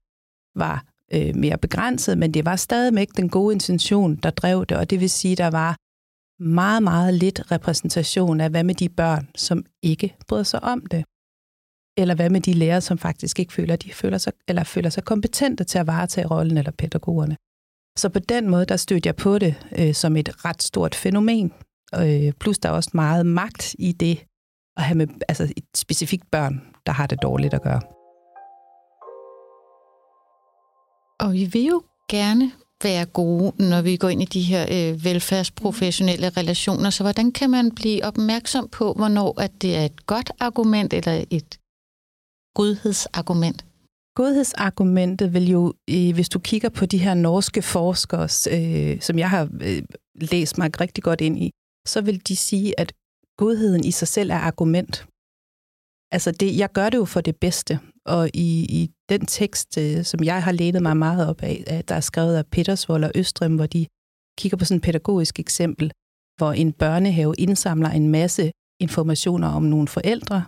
var 0.55 0.77
øh, 1.13 1.35
mere 1.35 1.57
begrænset, 1.57 2.17
men 2.17 2.33
det 2.33 2.45
var 2.45 2.55
stadigvæk 2.55 3.07
den 3.17 3.29
gode 3.29 3.53
intention, 3.53 4.15
der 4.15 4.29
drev 4.29 4.65
det, 4.65 4.77
og 4.77 4.89
det 4.89 4.99
vil 4.99 5.09
sige, 5.09 5.35
der 5.35 5.47
var 5.47 5.75
meget, 6.39 6.83
meget 6.83 7.13
lidt 7.13 7.51
repræsentation 7.51 8.41
af, 8.41 8.49
hvad 8.49 8.63
med 8.63 8.75
de 8.75 8.89
børn, 8.89 9.29
som 9.35 9.65
ikke 9.83 10.15
bryder 10.27 10.43
sig 10.43 10.63
om 10.63 10.85
det. 10.85 11.05
Eller 11.97 12.15
hvad 12.15 12.29
med 12.29 12.41
de 12.41 12.53
lærere, 12.53 12.81
som 12.81 12.97
faktisk 12.97 13.39
ikke 13.39 13.53
føler, 13.53 13.75
de 13.75 13.93
føler 13.93 14.17
sig, 14.17 14.33
eller 14.47 14.63
føler 14.63 14.89
sig 14.89 15.03
kompetente 15.03 15.63
til 15.63 15.77
at 15.77 15.87
varetage 15.87 16.27
rollen, 16.27 16.57
eller 16.57 16.71
pædagogerne. 16.71 17.37
Så 17.97 18.09
på 18.09 18.19
den 18.19 18.49
måde, 18.49 18.65
der 18.65 18.77
stødte 18.77 19.07
jeg 19.07 19.15
på 19.15 19.39
det 19.39 19.55
øh, 19.77 19.93
som 19.93 20.15
et 20.15 20.45
ret 20.45 20.63
stort 20.63 20.95
fænomen. 20.95 21.53
Øh, 21.95 22.33
plus 22.39 22.59
der 22.59 22.69
er 22.69 22.73
også 22.73 22.91
meget 22.93 23.25
magt 23.25 23.75
i 23.79 23.91
det 23.91 24.25
at 24.77 24.83
have 24.83 24.97
med 24.97 25.07
altså 25.27 25.53
et 25.57 25.65
specifikt 25.75 26.31
børn, 26.31 26.61
der 26.85 26.91
har 26.91 27.07
det 27.07 27.21
dårligt 27.21 27.53
at 27.53 27.61
gøre. 27.61 27.81
Og 31.19 31.33
vi 31.33 31.45
vil 31.45 31.65
jo 31.65 31.83
gerne 32.09 32.51
være 32.83 33.05
gode, 33.05 33.63
når 33.69 33.81
vi 33.81 33.97
går 33.97 34.09
ind 34.09 34.21
i 34.21 34.25
de 34.25 34.41
her 34.41 34.63
øh, 34.71 35.05
velfærdsprofessionelle 35.05 36.29
relationer. 36.29 36.89
Så 36.89 37.03
hvordan 37.03 37.31
kan 37.31 37.49
man 37.49 37.75
blive 37.75 38.05
opmærksom 38.05 38.67
på, 38.67 38.93
hvornår 38.93 39.41
at 39.41 39.51
det 39.61 39.75
er 39.75 39.85
et 39.85 40.05
godt 40.05 40.31
argument 40.39 40.93
eller 40.93 41.25
et 41.29 41.59
godhedsargument? 42.55 43.65
Godhedsargumentet 44.15 45.33
vil 45.33 45.49
jo, 45.49 45.73
hvis 45.87 46.29
du 46.29 46.39
kigger 46.39 46.69
på 46.69 46.85
de 46.85 46.97
her 46.97 47.13
norske 47.13 47.61
forskere, 47.61 48.27
øh, 48.51 49.01
som 49.01 49.19
jeg 49.19 49.29
har 49.29 49.49
øh, 49.61 49.83
læst 50.31 50.57
mig 50.57 50.81
rigtig 50.81 51.03
godt 51.03 51.21
ind 51.21 51.37
i, 51.37 51.51
så 51.87 52.01
vil 52.01 52.27
de 52.27 52.35
sige, 52.35 52.79
at 52.79 52.93
godheden 53.37 53.83
i 53.83 53.91
sig 53.91 54.07
selv 54.07 54.29
er 54.31 54.35
argument. 54.35 55.07
Altså, 56.11 56.31
det, 56.31 56.57
jeg 56.57 56.71
gør 56.71 56.89
det 56.89 56.97
jo 56.97 57.05
for 57.05 57.21
det 57.21 57.35
bedste. 57.35 57.79
Og 58.05 58.29
i, 58.33 58.65
i 58.79 58.91
den 59.09 59.25
tekst, 59.25 59.77
øh, 59.77 60.03
som 60.03 60.23
jeg 60.23 60.43
har 60.43 60.51
lænet 60.51 60.81
mig 60.81 60.97
meget 60.97 61.29
op 61.29 61.43
af, 61.43 61.63
øh, 61.71 61.81
der 61.87 61.95
er 61.95 61.99
skrevet 61.99 62.35
af 62.35 62.45
Petersvold 62.45 63.03
og 63.03 63.11
Østrøm, 63.15 63.55
hvor 63.55 63.65
de 63.65 63.85
kigger 64.37 64.57
på 64.57 64.65
sådan 64.65 64.77
et 64.77 64.83
pædagogisk 64.83 65.39
eksempel, 65.39 65.91
hvor 66.37 66.51
en 66.51 66.73
børnehave 66.73 67.33
indsamler 67.37 67.89
en 67.89 68.09
masse 68.09 68.51
informationer 68.79 69.47
om 69.47 69.63
nogle 69.63 69.87
forældre, 69.87 70.45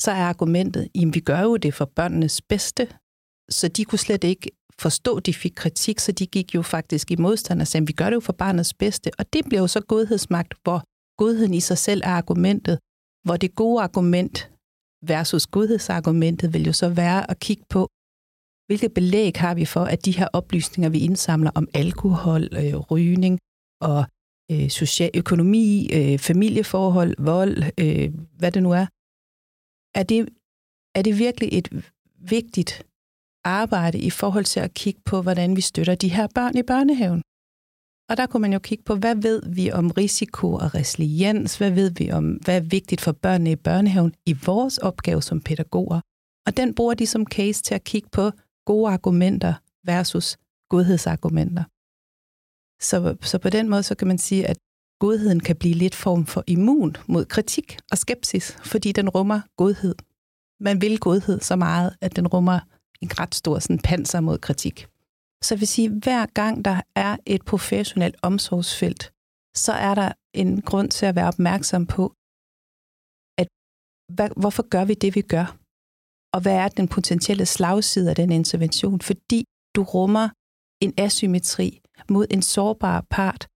så 0.00 0.10
er 0.10 0.24
argumentet, 0.24 0.82
at 0.82 1.14
vi 1.14 1.20
gør 1.20 1.40
jo 1.40 1.56
det 1.56 1.74
for 1.74 1.84
børnenes 1.84 2.42
bedste, 2.42 2.88
så 3.50 3.68
de 3.68 3.84
kunne 3.84 3.98
slet 3.98 4.24
ikke 4.24 4.50
forstå, 4.78 5.16
at 5.16 5.26
de 5.26 5.34
fik 5.34 5.52
kritik, 5.56 5.98
så 5.98 6.12
de 6.12 6.26
gik 6.26 6.54
jo 6.54 6.62
faktisk 6.62 7.10
i 7.10 7.16
modstand 7.16 7.60
og 7.60 7.66
sagde, 7.66 7.86
vi 7.86 7.92
gør 7.92 8.04
det 8.10 8.14
jo 8.14 8.20
for 8.20 8.32
barnets 8.32 8.74
bedste. 8.74 9.10
Og 9.18 9.32
det 9.32 9.44
bliver 9.44 9.60
jo 9.60 9.66
så 9.66 9.80
godhedsmagt, 9.80 10.54
hvor 10.62 10.82
godheden 11.18 11.54
i 11.54 11.60
sig 11.60 11.78
selv 11.78 12.02
er 12.04 12.10
argumentet, 12.10 12.78
hvor 13.24 13.36
det 13.36 13.54
gode 13.54 13.82
argument 13.82 14.51
versus 15.02 15.46
godhedsargumentet 15.46 16.54
vil 16.54 16.66
jo 16.66 16.72
så 16.72 16.88
være 16.88 17.30
at 17.30 17.38
kigge 17.38 17.64
på, 17.68 17.88
hvilket 18.66 18.94
belæg 18.94 19.32
har 19.36 19.54
vi 19.54 19.64
for, 19.64 19.84
at 19.84 20.04
de 20.04 20.16
her 20.18 20.28
oplysninger, 20.32 20.90
vi 20.90 20.98
indsamler 20.98 21.50
om 21.54 21.68
alkohol, 21.74 22.42
øh, 22.42 22.76
rygning 22.76 23.38
og 23.80 24.04
øh, 24.52 24.68
social 24.70 25.10
økonomi, 25.14 25.68
øh, 25.92 26.18
familieforhold, 26.18 27.14
vold, 27.18 27.56
øh, 27.80 28.14
hvad 28.38 28.52
det 28.52 28.62
nu 28.62 28.70
er, 28.72 28.86
er 30.00 30.02
det, 30.02 30.28
er 30.94 31.02
det 31.02 31.18
virkelig 31.18 31.48
et 31.58 31.68
vigtigt 32.18 32.72
arbejde 33.44 33.98
i 33.98 34.10
forhold 34.10 34.44
til 34.44 34.60
at 34.60 34.74
kigge 34.74 35.00
på, 35.04 35.22
hvordan 35.22 35.56
vi 35.56 35.60
støtter 35.60 35.94
de 35.94 36.08
her 36.08 36.26
børn 36.34 36.56
i 36.56 36.62
børnehaven? 36.62 37.22
Og 38.12 38.18
der 38.18 38.26
kunne 38.26 38.40
man 38.40 38.52
jo 38.52 38.58
kigge 38.58 38.84
på, 38.84 38.94
hvad 38.94 39.14
ved 39.14 39.42
vi 39.46 39.72
om 39.72 39.90
risiko 39.90 40.52
og 40.52 40.74
resiliens? 40.74 41.58
Hvad 41.58 41.70
ved 41.70 41.90
vi 41.90 42.10
om, 42.10 42.24
hvad 42.24 42.56
er 42.56 42.60
vigtigt 42.60 43.00
for 43.00 43.12
børnene 43.12 43.52
i 43.52 43.56
børnehaven 43.56 44.14
i 44.26 44.32
vores 44.46 44.78
opgave 44.78 45.22
som 45.22 45.40
pædagoger? 45.40 46.00
Og 46.46 46.56
den 46.56 46.74
bruger 46.74 46.94
de 46.94 47.06
som 47.06 47.26
case 47.26 47.62
til 47.62 47.74
at 47.74 47.84
kigge 47.84 48.08
på 48.12 48.30
gode 48.66 48.92
argumenter 48.92 49.54
versus 49.84 50.36
godhedsargumenter. 50.70 51.64
Så, 52.84 53.16
så 53.22 53.38
på 53.38 53.50
den 53.50 53.68
måde, 53.68 53.82
så 53.82 53.94
kan 53.94 54.08
man 54.08 54.18
sige, 54.18 54.46
at 54.46 54.58
godheden 55.00 55.40
kan 55.40 55.56
blive 55.56 55.74
lidt 55.74 55.94
form 55.94 56.26
for 56.26 56.44
immun 56.46 56.96
mod 57.06 57.24
kritik 57.24 57.78
og 57.90 57.98
skepsis, 57.98 58.56
fordi 58.64 58.92
den 58.92 59.08
rummer 59.08 59.40
godhed. 59.56 59.94
Man 60.60 60.80
vil 60.80 60.98
godhed 60.98 61.40
så 61.40 61.56
meget, 61.56 61.96
at 62.00 62.16
den 62.16 62.26
rummer 62.28 62.60
en 63.00 63.20
ret 63.20 63.34
stor 63.34 63.58
sådan, 63.58 63.78
panser 63.78 64.20
mod 64.20 64.38
kritik. 64.38 64.86
Så 65.42 65.56
vil 65.56 65.68
sige, 65.68 65.86
at 65.86 65.92
hver 66.02 66.26
gang 66.26 66.64
der 66.64 66.80
er 66.94 67.16
et 67.26 67.44
professionelt 67.44 68.16
omsorgsfelt, 68.22 69.12
så 69.56 69.72
er 69.72 69.94
der 69.94 70.12
en 70.34 70.62
grund 70.62 70.88
til 70.90 71.06
at 71.06 71.14
være 71.14 71.28
opmærksom 71.28 71.86
på, 71.86 72.04
at 73.40 73.48
hvad, 74.16 74.30
hvorfor 74.36 74.68
gør 74.68 74.84
vi 74.84 74.94
det, 74.94 75.14
vi 75.14 75.22
gør? 75.22 75.46
Og 76.34 76.40
hvad 76.42 76.56
er 76.64 76.68
den 76.68 76.88
potentielle 76.88 77.46
slagside 77.46 78.10
af 78.10 78.16
den 78.16 78.32
intervention? 78.32 79.00
Fordi 79.00 79.44
du 79.76 79.82
rummer 79.82 80.28
en 80.84 80.94
asymmetri 80.98 81.80
mod 82.10 82.26
en 82.30 82.42
sårbar 82.42 83.06
part, 83.10 83.48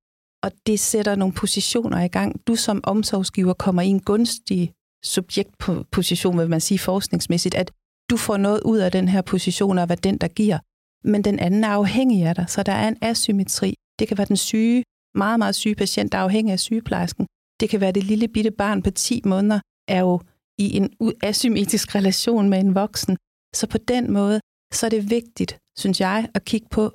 og 0.44 0.50
det 0.66 0.80
sætter 0.80 1.14
nogle 1.14 1.34
positioner 1.34 2.00
i 2.00 2.08
gang. 2.08 2.46
Du 2.46 2.56
som 2.56 2.80
omsorgsgiver 2.84 3.54
kommer 3.54 3.82
i 3.82 3.86
en 3.86 4.00
gunstig 4.00 4.72
subjektposition, 5.04 6.38
vil 6.38 6.50
man 6.50 6.60
sige 6.60 6.78
forskningsmæssigt, 6.78 7.54
at 7.54 7.72
du 8.10 8.16
får 8.16 8.36
noget 8.36 8.60
ud 8.64 8.78
af 8.78 8.92
den 8.92 9.08
her 9.08 9.22
position, 9.22 9.78
og 9.78 9.86
hvad 9.86 9.96
den 9.96 10.18
der 10.18 10.28
giver 10.28 10.58
men 11.06 11.25
den 11.25 11.38
anden 11.38 11.64
er 11.64 11.68
afhængig 11.68 12.26
af 12.26 12.34
dig, 12.34 12.44
så 12.48 12.62
der 12.62 12.72
er 12.72 12.88
en 12.88 12.96
asymmetri. 13.02 13.75
Det 13.98 14.08
kan 14.08 14.18
være 14.18 14.26
den 14.26 14.36
syge 14.36 14.82
meget, 15.14 15.38
meget 15.38 15.54
syge 15.54 15.75
patient, 15.75 16.12
der 16.12 16.18
er 16.18 16.22
afhængig 16.22 16.52
af 16.52 16.60
sygeplejersken. 16.60 17.26
Det 17.60 17.70
kan 17.70 17.80
være 17.80 17.92
det 17.92 18.04
lille 18.04 18.28
bitte 18.28 18.50
barn 18.50 18.82
på 18.82 18.90
10 18.90 19.22
måneder, 19.25 19.60
er 19.88 20.00
jo 20.00 20.20
i 20.58 20.76
en 20.76 20.90
asymmetrisk 21.22 21.94
relation 21.94 22.48
med 22.48 22.58
en 22.58 22.75
voksen. 22.75 23.16
Så 23.54 23.66
på 23.66 23.78
den 23.78 24.12
måde, 24.12 24.40
så 24.72 24.86
er 24.86 24.90
det 24.90 25.10
vigtigt, 25.10 25.58
synes 25.78 26.00
jeg, 26.00 26.28
at 26.34 26.44
kigge 26.44 26.68
på, 26.70 26.92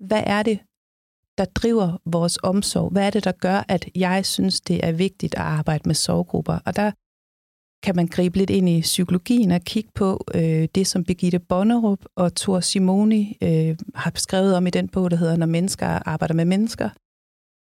hvad 0.00 0.22
er 0.26 0.42
det, 0.42 0.58
der 1.38 1.44
driver 1.44 1.98
vores 2.04 2.38
omsorg? 2.42 2.90
Hvad 2.90 3.06
er 3.06 3.10
det, 3.10 3.24
der 3.24 3.32
gør, 3.32 3.64
at 3.68 3.88
jeg 3.94 4.26
synes, 4.26 4.60
det 4.60 4.84
er 4.84 4.92
vigtigt 4.92 5.34
at 5.34 5.40
arbejde 5.40 5.88
med 5.88 5.94
sorggrupper? 5.94 6.58
Og 6.66 6.76
der 6.76 6.92
kan 7.82 7.96
man 7.96 8.06
gribe 8.06 8.38
lidt 8.38 8.50
ind 8.50 8.68
i 8.68 8.80
psykologien 8.80 9.50
og 9.50 9.60
kigge 9.60 9.90
på 9.94 10.24
øh, 10.34 10.68
det, 10.74 10.86
som 10.86 11.04
Birgitte 11.04 11.38
Bonnerup 11.38 12.04
og 12.16 12.34
Thor 12.34 12.60
Simoni 12.60 13.38
øh, 13.42 13.76
har 13.94 14.10
beskrevet 14.10 14.56
om 14.56 14.66
i 14.66 14.70
den 14.70 14.88
bog, 14.88 15.10
der 15.10 15.16
hedder 15.16 15.36
Når 15.36 15.46
mennesker 15.46 15.86
arbejder 15.86 16.34
med 16.34 16.44
mennesker. 16.44 16.88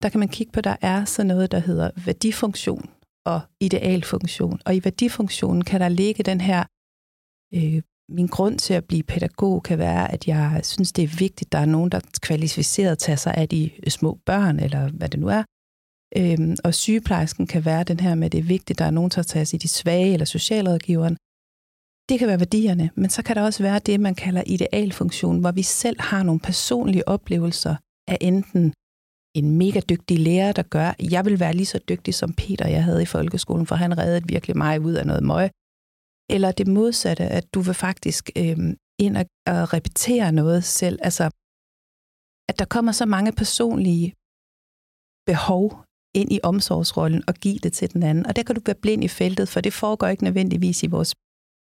Der 0.02 0.08
kan 0.08 0.20
man 0.20 0.28
kigge 0.28 0.52
på, 0.52 0.58
at 0.58 0.64
der 0.64 0.76
er 0.80 1.04
sådan 1.04 1.26
noget, 1.26 1.52
der 1.52 1.58
hedder 1.58 1.90
værdifunktion 2.06 2.90
og 3.26 3.40
idealfunktion. 3.60 4.60
Og 4.66 4.76
i 4.76 4.84
værdifunktionen 4.84 5.64
kan 5.64 5.80
der 5.80 5.88
ligge 5.88 6.22
den 6.22 6.40
her, 6.40 6.64
øh, 7.54 7.82
min 8.08 8.26
grund 8.26 8.58
til 8.58 8.74
at 8.74 8.84
blive 8.84 9.02
pædagog 9.02 9.62
kan 9.62 9.78
være, 9.78 10.12
at 10.12 10.28
jeg 10.28 10.60
synes, 10.62 10.92
det 10.92 11.04
er 11.04 11.16
vigtigt, 11.18 11.48
at 11.48 11.52
der 11.52 11.58
er 11.58 11.64
nogen, 11.64 11.90
der 11.90 12.00
kvalificeret 12.22 12.98
tager 12.98 13.16
sig 13.16 13.34
af 13.34 13.48
de 13.48 13.70
små 13.88 14.18
børn, 14.26 14.60
eller 14.60 14.90
hvad 14.90 15.08
det 15.08 15.20
nu 15.20 15.28
er. 15.28 15.44
Øhm, 16.16 16.56
og 16.64 16.74
sygeplejersken 16.74 17.46
kan 17.46 17.64
være 17.64 17.84
den 17.84 18.00
her 18.00 18.14
med, 18.14 18.26
at 18.26 18.32
det 18.32 18.38
er 18.38 18.52
vigtigt, 18.56 18.70
at 18.70 18.78
der 18.78 18.84
er 18.84 18.90
nogen, 18.90 19.10
der 19.10 19.22
tager 19.22 19.44
sig 19.44 19.56
i 19.56 19.64
de 19.64 19.68
svage, 19.68 20.12
eller 20.12 20.26
socialrådgiveren. 20.26 21.16
Det 22.08 22.18
kan 22.18 22.28
være 22.28 22.38
værdierne, 22.38 22.90
men 22.94 23.10
så 23.10 23.22
kan 23.22 23.36
der 23.36 23.42
også 23.42 23.62
være 23.62 23.78
det, 23.78 24.00
man 24.00 24.14
kalder 24.14 24.42
idealfunktion, 24.46 25.40
hvor 25.40 25.52
vi 25.52 25.62
selv 25.62 26.00
har 26.00 26.22
nogle 26.22 26.40
personlige 26.40 27.08
oplevelser 27.08 27.76
af 28.08 28.18
enten 28.20 28.72
en 29.34 29.58
mega 29.58 29.80
dygtig 29.80 30.18
lærer, 30.18 30.52
der 30.52 30.62
gør, 30.62 30.88
at 30.88 31.12
jeg 31.12 31.24
vil 31.24 31.40
være 31.40 31.52
lige 31.52 31.66
så 31.66 31.80
dygtig 31.88 32.14
som 32.14 32.32
Peter, 32.32 32.68
jeg 32.68 32.84
havde 32.84 33.02
i 33.02 33.12
folkeskolen, 33.16 33.66
for 33.66 33.74
han 33.74 33.98
reddede 33.98 34.26
virkelig 34.26 34.56
mig 34.56 34.80
ud 34.80 34.94
af 34.94 35.06
noget 35.06 35.22
møg. 35.22 35.50
Eller 36.34 36.52
det 36.52 36.66
modsatte, 36.66 37.24
at 37.24 37.54
du 37.54 37.60
vil 37.60 37.74
faktisk 37.74 38.30
øhm, 38.38 38.76
ind 38.98 39.16
og, 39.16 39.24
og 39.46 39.72
repetere 39.74 40.32
noget 40.32 40.64
selv. 40.64 40.98
Altså, 41.02 41.24
at 42.48 42.58
der 42.58 42.64
kommer 42.64 42.92
så 42.92 43.06
mange 43.06 43.32
personlige 43.32 44.14
behov 45.26 45.66
ind 46.14 46.32
i 46.32 46.40
omsorgsrollen 46.42 47.22
og 47.28 47.34
give 47.34 47.58
det 47.58 47.72
til 47.72 47.92
den 47.92 48.02
anden. 48.02 48.26
Og 48.26 48.36
der 48.36 48.42
kan 48.42 48.54
du 48.54 48.60
være 48.66 48.82
blind 48.82 49.04
i 49.04 49.08
feltet, 49.08 49.48
for 49.48 49.60
det 49.60 49.72
foregår 49.72 50.06
ikke 50.06 50.24
nødvendigvis 50.24 50.82
i 50.82 50.86
vores 50.86 51.14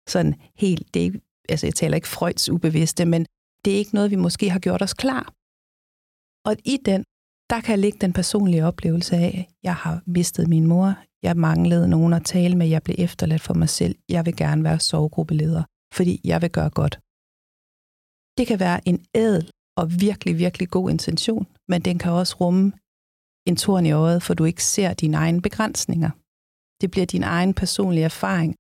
sådan 0.10 0.36
helt, 0.56 0.94
det 0.94 1.00
er 1.00 1.04
ikke, 1.04 1.22
altså 1.50 1.68
jeg 1.68 1.76
taler 1.76 1.96
ikke 1.96 2.08
Freuds 2.08 2.50
ubevidste, 2.50 3.06
men 3.06 3.26
det 3.66 3.74
er 3.74 3.78
ikke 3.78 3.96
noget, 3.96 4.12
vi 4.12 4.16
måske 4.16 4.50
har 4.50 4.60
gjort 4.60 4.82
os 4.82 4.94
klar. 4.94 5.34
Og 6.50 6.56
i 6.66 6.78
den, 6.86 7.04
der 7.50 7.62
kan 7.62 7.80
ligge 7.80 8.00
den 8.00 8.14
personlige 8.14 8.66
oplevelse 8.66 9.16
af, 9.16 9.48
jeg 9.64 9.76
har 9.76 10.04
mistet 10.06 10.48
min 10.48 10.68
mor, 10.68 10.96
jeg 11.24 11.38
manglede 11.38 11.88
nogen 11.88 12.14
at 12.14 12.26
tale 12.26 12.56
med, 12.56 12.68
jeg 12.68 12.84
blev 12.84 12.96
efterladt 13.00 13.42
for 13.42 13.54
mig 13.54 13.70
selv, 13.70 13.96
jeg 14.10 14.26
vil 14.26 14.36
gerne 14.36 14.64
være 14.64 14.80
sovegruppeleder, 14.80 15.64
fordi 15.94 16.22
jeg 16.24 16.42
vil 16.42 16.52
gøre 16.52 16.70
godt. 16.70 17.00
Det 18.38 18.48
kan 18.48 18.60
være 18.60 18.88
en 18.88 19.06
ædel 19.16 19.52
og 19.78 19.86
virkelig, 20.00 20.38
virkelig 20.38 20.70
god 20.70 20.90
intention, 20.90 21.48
men 21.68 21.82
den 21.82 21.98
kan 22.00 22.12
også 22.12 22.36
rumme 22.42 22.72
en 23.50 23.56
torn 23.56 23.86
i 23.86 23.92
øjet, 23.92 24.24
for 24.24 24.34
du 24.34 24.44
ikke 24.46 24.64
ser 24.64 24.94
dine 24.94 25.18
egne 25.18 25.42
begrænsninger. 25.42 26.12
Det 26.82 26.92
bliver 26.92 27.06
din 27.06 27.24
egen 27.24 27.54
personlige 27.54 28.06
erfaring. 28.06 28.56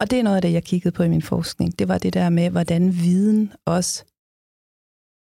Og 0.00 0.10
det 0.10 0.18
er 0.18 0.22
noget 0.22 0.36
af 0.36 0.42
det, 0.42 0.52
jeg 0.52 0.64
kiggede 0.64 0.94
på 0.96 1.02
i 1.02 1.08
min 1.08 1.22
forskning. 1.22 1.78
Det 1.78 1.88
var 1.88 1.98
det 1.98 2.14
der 2.14 2.28
med, 2.28 2.50
hvordan 2.50 2.92
viden 2.92 3.52
også 3.66 4.04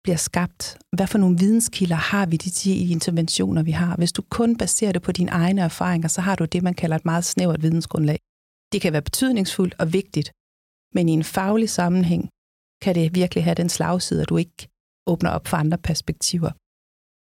bliver 0.05 0.17
skabt. 0.17 0.79
Hvad 0.97 1.07
for 1.07 1.19
nogle 1.19 1.39
videnskilder 1.39 1.97
har 1.97 2.27
vi 2.27 2.37
de 2.37 2.51
10 2.51 2.91
interventioner, 2.93 3.63
vi 3.63 3.71
har? 3.71 3.97
Hvis 3.97 4.13
du 4.13 4.23
kun 4.23 4.57
baserer 4.57 4.93
det 4.93 5.03
på 5.03 5.13
dine 5.13 5.31
egne 5.31 5.61
erfaringer, 5.61 6.09
så 6.09 6.21
har 6.21 6.37
du 6.37 6.45
det, 6.45 6.63
man 6.63 6.75
kalder 6.75 6.97
et 6.97 7.05
meget 7.05 7.25
snævert 7.25 7.63
vidensgrundlag. 7.63 8.19
Det 8.73 8.81
kan 8.81 8.93
være 8.93 9.03
betydningsfuldt 9.03 9.75
og 9.79 9.93
vigtigt, 9.93 10.29
men 10.95 11.09
i 11.09 11.13
en 11.13 11.25
faglig 11.25 11.71
sammenhæng 11.71 12.29
kan 12.83 12.95
det 12.95 13.15
virkelig 13.15 13.45
have 13.45 13.55
den 13.55 13.69
slagside, 13.69 14.23
at 14.23 14.29
du 14.29 14.37
ikke 14.37 14.69
åbner 15.07 15.31
op 15.31 15.47
for 15.47 15.57
andre 15.57 15.79
perspektiver. 15.79 16.51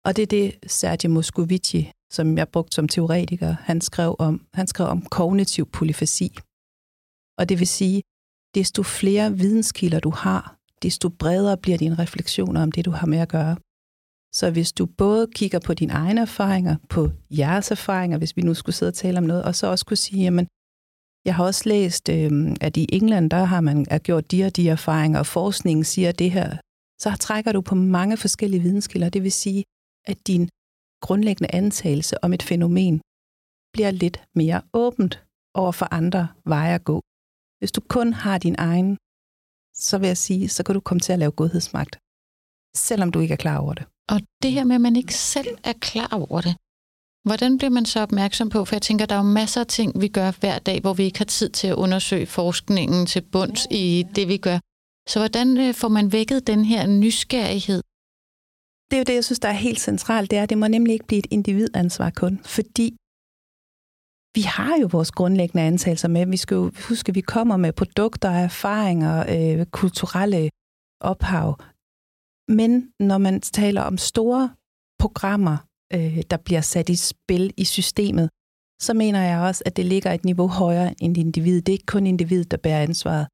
Og 0.06 0.16
det 0.16 0.22
er 0.22 0.26
det, 0.26 0.58
Sergio 0.66 1.10
Moscovici, 1.10 1.90
som 2.12 2.38
jeg 2.38 2.48
brugte 2.48 2.74
som 2.74 2.88
teoretiker, 2.88 3.56
han 3.60 3.80
skrev 3.80 4.16
om. 4.18 4.46
Han 4.54 4.66
skrev 4.66 4.86
om 4.86 5.02
kognitiv 5.02 5.64
polyfasi. 5.70 6.30
Og 7.38 7.48
det 7.48 7.58
vil 7.58 7.66
sige, 7.66 8.02
desto 8.54 8.82
flere 8.82 9.32
videnskilder 9.42 10.00
du 10.00 10.10
har, 10.10 10.56
desto 10.82 11.08
bredere 11.08 11.56
bliver 11.56 11.78
dine 11.78 11.98
refleksioner 11.98 12.62
om 12.62 12.72
det, 12.72 12.84
du 12.84 12.90
har 12.90 13.06
med 13.06 13.18
at 13.18 13.28
gøre. 13.28 13.56
Så 14.34 14.50
hvis 14.50 14.72
du 14.72 14.86
både 14.86 15.26
kigger 15.34 15.58
på 15.66 15.74
dine 15.74 15.92
egne 15.92 16.20
erfaringer, 16.20 16.76
på 16.88 17.10
jeres 17.30 17.70
erfaringer, 17.70 18.18
hvis 18.18 18.36
vi 18.36 18.42
nu 18.42 18.54
skulle 18.54 18.76
sidde 18.76 18.90
og 18.90 18.94
tale 18.94 19.18
om 19.18 19.24
noget, 19.24 19.44
og 19.44 19.54
så 19.54 19.66
også 19.66 19.86
kunne 19.86 19.96
sige, 19.96 20.22
jamen, 20.22 20.46
jeg 21.24 21.34
har 21.34 21.44
også 21.44 21.68
læst, 21.68 22.08
øh, 22.08 22.56
at 22.60 22.76
i 22.76 22.86
England, 22.92 23.30
der 23.30 23.44
har 23.44 23.60
man 23.60 23.84
gjort 23.84 24.30
de 24.30 24.44
og 24.44 24.56
de 24.56 24.68
erfaringer, 24.68 25.18
og 25.18 25.26
forskningen 25.26 25.84
siger 25.84 26.12
det 26.12 26.30
her. 26.30 26.56
Så 27.02 27.16
trækker 27.20 27.52
du 27.52 27.60
på 27.60 27.74
mange 27.74 28.16
forskellige 28.16 28.62
videnskilder. 28.62 29.08
Det 29.08 29.22
vil 29.22 29.32
sige, 29.32 29.64
at 30.10 30.26
din 30.26 30.48
grundlæggende 31.04 31.54
antagelse 31.54 32.24
om 32.24 32.32
et 32.32 32.42
fænomen 32.42 33.00
bliver 33.74 33.90
lidt 33.90 34.18
mere 34.34 34.62
åbent 34.72 35.14
over 35.54 35.72
for 35.72 35.88
andre 35.98 36.28
veje 36.44 36.74
at 36.74 36.84
gå. 36.84 36.96
Hvis 37.58 37.72
du 37.72 37.80
kun 37.96 38.12
har 38.12 38.38
din 38.38 38.56
egen, 38.58 38.96
så 39.86 39.98
vil 39.98 40.06
jeg 40.06 40.16
sige, 40.16 40.48
så 40.48 40.62
kan 40.64 40.74
du 40.74 40.80
komme 40.80 41.00
til 41.00 41.12
at 41.12 41.18
lave 41.18 41.38
godhedsmagt, 41.40 41.94
selvom 42.76 43.12
du 43.12 43.18
ikke 43.20 43.32
er 43.32 43.44
klar 43.44 43.58
over 43.58 43.74
det. 43.74 43.84
Og 44.12 44.18
det 44.42 44.52
her 44.52 44.64
med, 44.64 44.74
at 44.74 44.80
man 44.80 44.96
ikke 44.96 45.14
selv 45.14 45.52
er 45.64 45.72
klar 45.72 46.12
over 46.12 46.40
det, 46.40 46.54
hvordan 47.28 47.58
bliver 47.58 47.70
man 47.70 47.84
så 47.84 48.00
opmærksom 48.00 48.48
på? 48.48 48.64
For 48.64 48.74
jeg 48.74 48.82
tænker, 48.82 49.06
der 49.06 49.14
er 49.14 49.24
jo 49.24 49.36
masser 49.40 49.60
af 49.60 49.66
ting, 49.66 50.00
vi 50.00 50.08
gør 50.08 50.30
hver 50.40 50.58
dag, 50.58 50.80
hvor 50.80 50.94
vi 50.94 51.02
ikke 51.04 51.18
har 51.18 51.24
tid 51.24 51.48
til 51.48 51.68
at 51.68 51.74
undersøge 51.74 52.26
forskningen 52.26 53.06
til 53.06 53.22
bunds 53.32 53.66
i 53.70 54.06
det, 54.16 54.28
vi 54.28 54.36
gør. 54.36 54.58
Så 55.08 55.18
hvordan 55.18 55.58
øh, 55.58 55.74
får 55.74 55.88
man 55.88 56.12
vækket 56.12 56.46
den 56.46 56.64
her 56.64 56.86
nysgerrighed 56.86 57.82
det 58.92 58.96
er 58.96 59.00
jo 59.00 59.10
det, 59.10 59.14
jeg 59.14 59.24
synes, 59.24 59.38
der 59.40 59.48
er 59.48 59.62
helt 59.68 59.80
centralt, 59.80 60.30
det 60.30 60.38
er, 60.38 60.42
at 60.42 60.50
det 60.50 60.58
må 60.58 60.68
nemlig 60.68 60.92
ikke 60.92 61.06
blive 61.06 61.18
et 61.18 61.26
individansvar 61.30 62.10
kun, 62.10 62.40
fordi 62.44 62.96
vi 64.36 64.42
har 64.56 64.76
jo 64.80 64.88
vores 64.92 65.10
grundlæggende 65.10 65.62
antagelser 65.62 66.08
med. 66.08 66.26
Vi 66.26 66.36
skal 66.36 66.54
jo 66.54 66.70
huske, 66.88 67.08
at 67.08 67.14
vi 67.14 67.20
kommer 67.20 67.56
med 67.56 67.72
produkter, 67.72 68.30
erfaringer, 68.30 69.14
øh, 69.34 69.66
kulturelle 69.66 70.50
ophav. 71.00 71.58
Men 72.48 72.92
når 73.00 73.18
man 73.18 73.40
taler 73.40 73.82
om 73.82 73.96
store 73.98 74.50
programmer, 74.98 75.56
øh, 75.94 76.22
der 76.30 76.36
bliver 76.36 76.60
sat 76.60 76.88
i 76.88 76.96
spil 76.96 77.54
i 77.56 77.64
systemet, 77.64 78.30
så 78.82 78.94
mener 78.94 79.22
jeg 79.22 79.38
også, 79.40 79.62
at 79.66 79.76
det 79.76 79.86
ligger 79.86 80.10
et 80.12 80.24
niveau 80.24 80.48
højere 80.48 80.94
end 81.02 81.18
individet. 81.18 81.66
Det 81.66 81.72
er 81.72 81.78
ikke 81.78 81.94
kun 81.96 82.06
individet, 82.06 82.50
der 82.50 82.56
bærer 82.56 82.82
ansvaret. 82.82 83.26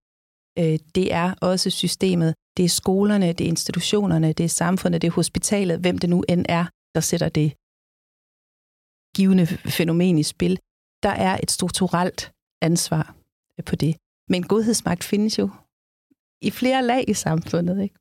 Øh, 0.58 0.78
det 0.94 1.12
er 1.12 1.34
også 1.40 1.70
systemet. 1.70 2.34
Det 2.56 2.64
er 2.64 2.68
skolerne, 2.68 3.32
det 3.32 3.44
er 3.44 3.48
institutionerne, 3.48 4.32
det 4.32 4.44
er 4.44 4.48
samfundet, 4.48 5.02
det 5.02 5.08
er 5.08 5.12
hospitalet, 5.12 5.80
hvem 5.80 5.98
det 5.98 6.10
nu 6.10 6.24
end 6.28 6.46
er, 6.48 6.64
der 6.94 7.00
sætter 7.00 7.28
det 7.28 7.48
givende 9.16 9.46
fænomen 9.46 10.18
i 10.18 10.22
spil. 10.22 10.58
Der 11.02 11.14
er 11.28 11.38
et 11.42 11.50
strukturelt 11.50 12.32
ansvar 12.62 13.14
øh, 13.58 13.64
på 13.64 13.76
det. 13.76 13.96
Men 14.28 14.42
godhedsmagt 14.42 15.04
findes 15.04 15.38
jo 15.38 15.50
i 16.42 16.50
flere 16.50 16.82
lag 16.84 17.04
i 17.08 17.14
samfundet. 17.14 17.82
Ikke? 17.82 17.94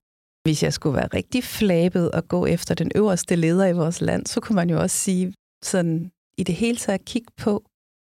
Hvis 0.43 0.63
jeg 0.63 0.73
skulle 0.73 0.95
være 0.95 1.07
rigtig 1.07 1.43
flabet 1.43 2.11
og 2.11 2.27
gå 2.27 2.45
efter 2.45 2.75
den 2.75 2.91
øverste 2.95 3.35
leder 3.35 3.67
i 3.67 3.73
vores 3.73 4.01
land, 4.01 4.25
så 4.25 4.41
kunne 4.41 4.55
man 4.55 4.69
jo 4.69 4.79
også 4.81 4.97
sige, 4.97 5.33
sådan 5.63 6.11
i 6.37 6.43
det 6.43 6.55
hele 6.55 6.77
taget 6.77 7.05
kigge 7.05 7.31
på, 7.37 7.53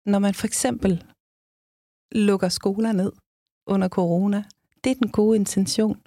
når 0.05 0.19
man 0.19 0.33
for 0.33 0.47
eksempel 0.47 1.03
lukker 2.11 2.49
skoler 2.49 2.91
ned 2.91 3.11
under 3.67 3.87
corona, 3.87 4.43
det 4.83 4.91
er 4.91 4.95
den 4.95 5.11
gode 5.11 5.35
intention 5.35 6.01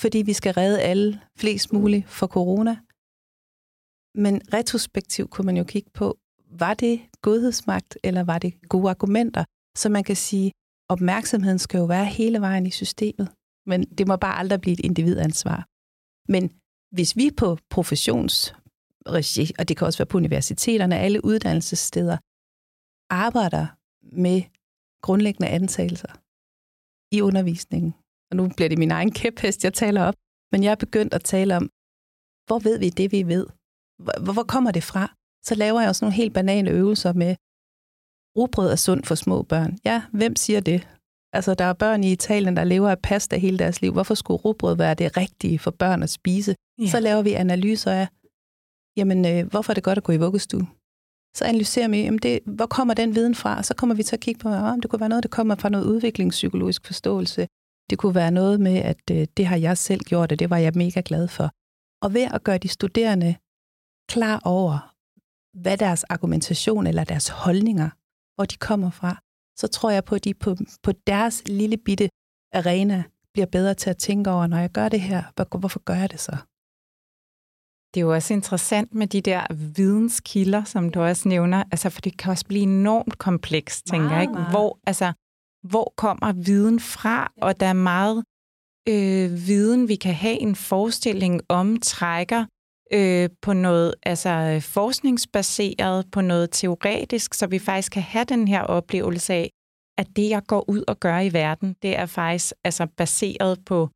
fordi 0.00 0.18
vi 0.18 0.32
skal 0.32 0.52
redde 0.52 0.80
alle 0.80 1.20
flest 1.36 1.72
muligt 1.72 2.08
for 2.08 2.26
corona. 2.26 2.76
Men 4.14 4.34
retrospektivt 4.54 5.30
kunne 5.30 5.46
man 5.46 5.56
jo 5.56 5.64
kigge 5.64 5.90
på, 5.94 6.18
var 6.50 6.74
det 6.74 7.00
godhedsmagt, 7.22 7.98
eller 8.02 8.22
var 8.24 8.38
det 8.38 8.68
gode 8.68 8.90
argumenter? 8.90 9.44
Så 9.76 9.88
man 9.88 10.04
kan 10.04 10.16
sige, 10.16 10.52
opmærksomheden 10.88 11.58
skal 11.58 11.78
jo 11.78 11.84
være 11.84 12.04
hele 12.04 12.40
vejen 12.40 12.66
i 12.66 12.70
systemet, 12.70 13.28
men 13.66 13.82
det 13.82 14.08
må 14.08 14.16
bare 14.16 14.38
aldrig 14.38 14.60
blive 14.60 14.72
et 14.72 14.80
individansvar. 14.80 15.66
Men 16.32 16.50
hvis 16.96 17.16
vi 17.16 17.30
på 17.36 17.58
professionsregi, 17.70 19.52
og 19.58 19.68
det 19.68 19.76
kan 19.76 19.86
også 19.86 19.98
være 19.98 20.06
på 20.06 20.18
universiteterne, 20.18 20.98
alle 20.98 21.24
uddannelsessteder, 21.24 22.18
arbejder 23.10 23.66
med 24.22 24.42
grundlæggende 25.02 25.48
antagelser 25.48 26.23
i 27.16 27.20
undervisningen, 27.28 27.94
og 28.30 28.36
nu 28.36 28.42
bliver 28.56 28.68
det 28.68 28.78
min 28.78 28.90
egen 28.90 29.12
kæphest, 29.20 29.64
jeg 29.64 29.74
taler 29.74 30.02
op, 30.08 30.14
men 30.52 30.62
jeg 30.64 30.70
er 30.70 30.84
begyndt 30.84 31.14
at 31.14 31.24
tale 31.24 31.56
om, 31.56 31.64
hvor 32.46 32.58
ved 32.66 32.78
vi 32.78 32.88
det, 32.90 33.12
vi 33.12 33.22
ved? 33.34 33.46
Hvor, 34.04 34.32
hvor 34.32 34.46
kommer 34.52 34.70
det 34.70 34.84
fra? 34.84 35.04
Så 35.48 35.54
laver 35.54 35.80
jeg 35.80 35.88
også 35.88 36.04
nogle 36.04 36.20
helt 36.20 36.34
banale 36.34 36.70
øvelser 36.70 37.12
med, 37.12 37.32
rugbrød 38.36 38.70
er 38.70 38.76
sundt 38.76 39.06
for 39.06 39.14
små 39.14 39.42
børn. 39.42 39.78
Ja, 39.84 40.02
hvem 40.12 40.36
siger 40.36 40.60
det? 40.60 40.88
Altså, 41.32 41.54
der 41.54 41.64
er 41.64 41.72
børn 41.72 42.04
i 42.04 42.12
Italien, 42.12 42.56
der 42.56 42.64
lever 42.64 42.90
af 42.90 42.98
pasta 42.98 43.36
hele 43.36 43.58
deres 43.58 43.80
liv. 43.82 43.92
Hvorfor 43.92 44.14
skulle 44.14 44.40
rugbrød 44.40 44.76
være 44.76 44.94
det 44.94 45.16
rigtige 45.16 45.58
for 45.58 45.70
børn 45.70 46.02
at 46.02 46.10
spise? 46.10 46.54
Ja. 46.78 46.86
Så 46.86 47.00
laver 47.00 47.22
vi 47.22 47.32
analyser 47.32 47.92
af, 47.92 48.08
jamen, 48.96 49.26
øh, 49.26 49.50
hvorfor 49.50 49.72
er 49.72 49.74
det 49.74 49.84
godt 49.84 49.98
at 49.98 50.04
gå 50.04 50.12
i 50.12 50.16
vuggestue? 50.16 50.66
Så 51.36 51.44
analyserer 51.44 51.88
vi, 51.88 51.96
jamen 51.96 52.18
det, 52.18 52.40
hvor 52.46 52.66
kommer 52.66 52.94
den 52.94 53.14
viden 53.14 53.34
fra? 53.34 53.58
Og 53.58 53.64
så 53.64 53.74
kommer 53.74 53.94
vi 53.94 54.02
til 54.02 54.16
at 54.16 54.20
kigge 54.20 54.38
på, 54.38 54.48
om 54.48 54.80
det 54.80 54.90
kunne 54.90 55.00
være 55.00 55.08
noget, 55.08 55.22
der 55.22 55.28
kommer 55.28 55.54
fra 55.54 55.68
noget 55.68 55.84
udviklingspsykologisk 55.84 56.86
forståelse. 56.86 57.48
Det 57.90 57.98
kunne 57.98 58.14
være 58.14 58.30
noget 58.30 58.60
med, 58.60 58.76
at 58.76 59.10
øh, 59.10 59.26
det 59.36 59.46
har 59.46 59.56
jeg 59.56 59.78
selv 59.78 60.00
gjort, 60.00 60.32
og 60.32 60.38
det 60.38 60.50
var 60.50 60.56
jeg 60.56 60.72
mega 60.74 61.02
glad 61.04 61.28
for. 61.28 61.50
Og 62.02 62.14
ved 62.14 62.28
at 62.34 62.44
gøre 62.44 62.58
de 62.58 62.68
studerende 62.68 63.36
klar 64.08 64.40
over, 64.44 64.94
hvad 65.62 65.76
deres 65.78 66.04
argumentation 66.04 66.86
eller 66.86 67.04
deres 67.04 67.28
holdninger, 67.28 67.90
hvor 68.34 68.44
de 68.44 68.56
kommer 68.56 68.90
fra, 68.90 69.18
så 69.56 69.66
tror 69.66 69.90
jeg 69.90 70.04
på, 70.04 70.14
at 70.14 70.24
de 70.24 70.34
på, 70.34 70.56
på 70.82 70.92
deres 71.06 71.42
lille 71.46 71.76
bitte 71.76 72.08
arena 72.54 73.04
bliver 73.32 73.46
bedre 73.46 73.74
til 73.74 73.90
at 73.90 73.96
tænke 73.96 74.30
over, 74.30 74.46
når 74.46 74.58
jeg 74.58 74.70
gør 74.70 74.88
det 74.88 75.00
her, 75.00 75.56
hvorfor 75.58 75.78
gør 75.78 75.94
jeg 75.94 76.10
det 76.10 76.20
så? 76.20 76.36
Det 77.94 78.00
er 78.00 78.04
jo 78.04 78.14
også 78.14 78.34
interessant 78.34 78.94
med 78.94 79.06
de 79.06 79.20
der 79.20 79.54
videnskilder, 79.76 80.64
som 80.64 80.90
du 80.90 81.00
også 81.00 81.28
nævner, 81.28 81.64
altså 81.70 81.90
for 81.90 82.00
det 82.00 82.18
kan 82.18 82.30
også 82.30 82.46
blive 82.46 82.62
enormt 82.62 83.18
komplekst, 83.18 83.86
tænker 83.86 84.10
jeg. 84.10 84.22
Ikke? 84.22 84.34
Hvor, 84.50 84.78
altså, 84.86 85.12
hvor 85.68 85.92
kommer 85.96 86.32
viden 86.32 86.80
fra? 86.80 87.32
Og 87.42 87.60
der 87.60 87.66
er 87.66 87.72
meget 87.72 88.24
øh, 88.88 89.46
viden, 89.46 89.88
vi 89.88 89.96
kan 89.96 90.14
have 90.14 90.40
en 90.40 90.56
forestilling 90.56 91.40
om, 91.48 91.76
trækker 91.80 92.44
øh, 92.92 93.28
på 93.42 93.52
noget 93.52 93.94
altså 94.02 94.60
forskningsbaseret, 94.62 96.06
på 96.12 96.20
noget 96.20 96.50
teoretisk, 96.50 97.34
så 97.34 97.46
vi 97.46 97.58
faktisk 97.58 97.92
kan 97.92 98.02
have 98.02 98.24
den 98.24 98.48
her 98.48 98.62
oplevelse 98.62 99.34
af, 99.34 99.50
at 99.98 100.06
det, 100.16 100.30
jeg 100.30 100.42
går 100.46 100.70
ud 100.70 100.84
og 100.88 101.00
gør 101.00 101.18
i 101.18 101.32
verden, 101.32 101.76
det 101.82 101.98
er 101.98 102.06
faktisk 102.06 102.52
altså 102.64 102.86
baseret 102.96 103.58
på 103.66 103.88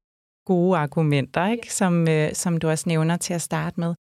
gode 0.52 0.78
argumenter, 0.78 1.46
ikke? 1.54 1.74
Som, 1.74 2.08
øh, 2.08 2.34
som 2.34 2.52
du 2.60 2.68
også 2.68 2.84
nævner 2.88 3.16
til 3.16 3.34
at 3.34 3.42
starte 3.42 3.80
med. 3.80 3.94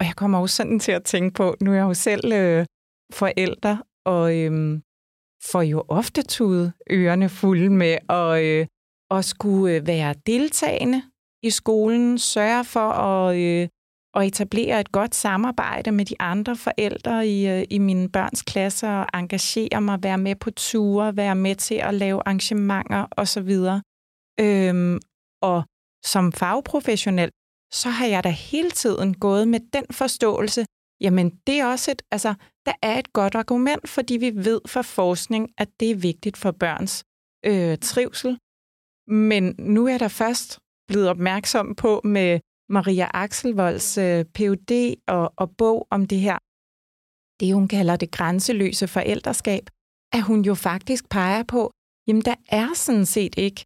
Og 0.00 0.06
jeg 0.08 0.14
kommer 0.16 0.38
også 0.38 0.56
sådan 0.56 0.80
til 0.80 0.92
at 0.92 1.04
tænke 1.04 1.34
på, 1.34 1.54
nu 1.60 1.70
er 1.70 1.74
jeg 1.74 1.82
jo 1.82 1.94
selv 1.94 2.32
øh, 2.32 2.66
forældre, 3.12 3.82
og 4.06 4.24
øh, 4.38 4.80
får 5.50 5.62
jo 5.62 5.84
ofte 5.88 6.22
tudet 6.22 6.72
ørerne 6.90 7.28
fulde 7.28 7.70
med 7.70 7.98
at, 8.08 8.42
øh, 8.44 8.66
at 9.10 9.24
skulle 9.24 9.74
øh, 9.74 9.86
være 9.86 10.14
deltagende 10.26 11.02
i 11.42 11.50
skolen, 11.50 12.18
sørge 12.18 12.64
for 12.64 12.88
at, 12.90 13.36
øh, 13.36 13.68
at 14.14 14.26
etablere 14.26 14.80
et 14.80 14.92
godt 14.92 15.14
samarbejde 15.14 15.92
med 15.92 16.04
de 16.04 16.14
andre 16.20 16.56
forældre 16.56 17.26
i, 17.26 17.48
øh, 17.48 17.64
i 17.70 17.78
mine 17.78 18.08
børns 18.08 18.42
klasser, 18.42 18.92
og 19.02 19.06
engagere 19.20 19.80
mig, 19.80 20.02
være 20.02 20.18
med 20.18 20.36
på 20.36 20.50
ture, 20.50 21.16
være 21.16 21.34
med 21.34 21.54
til 21.54 21.74
at 21.74 21.94
lave 21.94 22.18
arrangementer 22.26 23.06
osv. 23.16 23.52
Øhm, 24.40 25.00
og 25.42 25.64
som 26.04 26.32
fagprofessionel, 26.32 27.30
så 27.72 27.88
har 27.90 28.06
jeg 28.06 28.24
da 28.24 28.28
hele 28.28 28.70
tiden 28.70 29.14
gået 29.14 29.48
med 29.48 29.60
den 29.72 29.84
forståelse, 29.90 30.66
jamen 31.00 31.30
det 31.46 31.60
er 31.60 31.66
også 31.66 31.90
et, 31.90 32.02
altså, 32.10 32.34
der 32.66 32.72
er 32.82 32.98
et 32.98 33.12
godt 33.12 33.34
argument, 33.34 33.88
fordi 33.88 34.16
vi 34.16 34.32
ved 34.34 34.60
fra 34.66 34.82
forskning, 34.82 35.50
at 35.58 35.68
det 35.80 35.90
er 35.90 35.96
vigtigt 35.96 36.36
for 36.36 36.50
børns 36.50 37.04
øh, 37.46 37.78
trivsel. 37.78 38.38
Men 39.08 39.54
nu 39.58 39.86
er 39.86 39.98
der 39.98 40.08
først 40.08 40.58
blevet 40.88 41.08
opmærksom 41.08 41.74
på 41.74 42.00
med 42.04 42.40
Maria 42.68 43.08
Axelvolds 43.14 43.98
øh, 43.98 44.24
PhD 44.24 44.94
og, 45.08 45.32
og 45.36 45.56
bog 45.56 45.86
om 45.90 46.06
det 46.06 46.20
her, 46.20 46.38
det 47.40 47.54
hun 47.54 47.68
kalder 47.68 47.96
det 47.96 48.10
grænseløse 48.10 48.88
forældreskab, 48.88 49.64
at 50.12 50.22
hun 50.22 50.40
jo 50.42 50.54
faktisk 50.54 51.08
peger 51.08 51.42
på, 51.42 51.72
jamen 52.06 52.22
der 52.22 52.34
er 52.48 52.68
sådan 52.74 53.06
set 53.06 53.34
ikke 53.38 53.64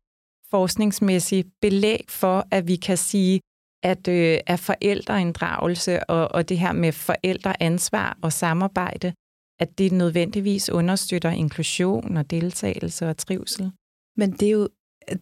forskningsmæssigt 0.51 1.49
belæg 1.61 2.05
for, 2.09 2.47
at 2.51 2.69
vi 2.69 2.77
kan 2.77 2.97
sige, 2.97 3.41
at, 3.83 4.09
øh, 4.09 4.39
at 4.47 4.61
forældreinddragelse 4.61 6.11
og, 6.11 6.29
og 6.35 6.49
det 6.49 6.59
her 6.59 6.73
med 6.73 6.93
forældreansvar 6.93 8.19
og 8.23 8.33
samarbejde, 8.33 9.13
at 9.61 9.79
det 9.79 9.93
nødvendigvis 9.93 10.71
understøtter 10.71 11.31
inklusion 11.31 12.17
og 12.17 12.31
deltagelse 12.31 13.09
og 13.09 13.17
trivsel. 13.17 13.73
Men 14.17 14.33
det 14.33 14.43
er 14.43 14.53
jo, 14.53 14.69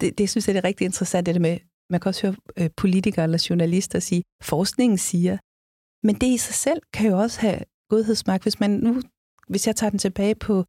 det, 0.00 0.18
det 0.18 0.30
synes 0.30 0.48
jeg 0.48 0.54
det 0.54 0.64
er 0.64 0.68
rigtig 0.68 0.84
interessant, 0.84 1.26
det 1.26 1.40
med, 1.40 1.58
man 1.90 2.00
kan 2.00 2.08
også 2.08 2.26
høre 2.26 2.36
øh, 2.56 2.70
politikere 2.76 3.24
eller 3.24 3.46
journalister 3.50 3.98
sige, 3.98 4.22
forskningen 4.42 4.98
siger, 4.98 5.38
men 6.06 6.14
det 6.14 6.26
i 6.26 6.36
sig 6.36 6.54
selv 6.54 6.80
kan 6.92 7.10
jo 7.10 7.18
også 7.18 7.40
have 7.40 7.60
godhedsmagt. 7.90 8.42
Hvis 8.42 8.60
man 8.60 8.70
nu, 8.70 9.02
hvis 9.48 9.66
jeg 9.66 9.76
tager 9.76 9.90
den 9.90 9.98
tilbage 9.98 10.34
på 10.34 10.64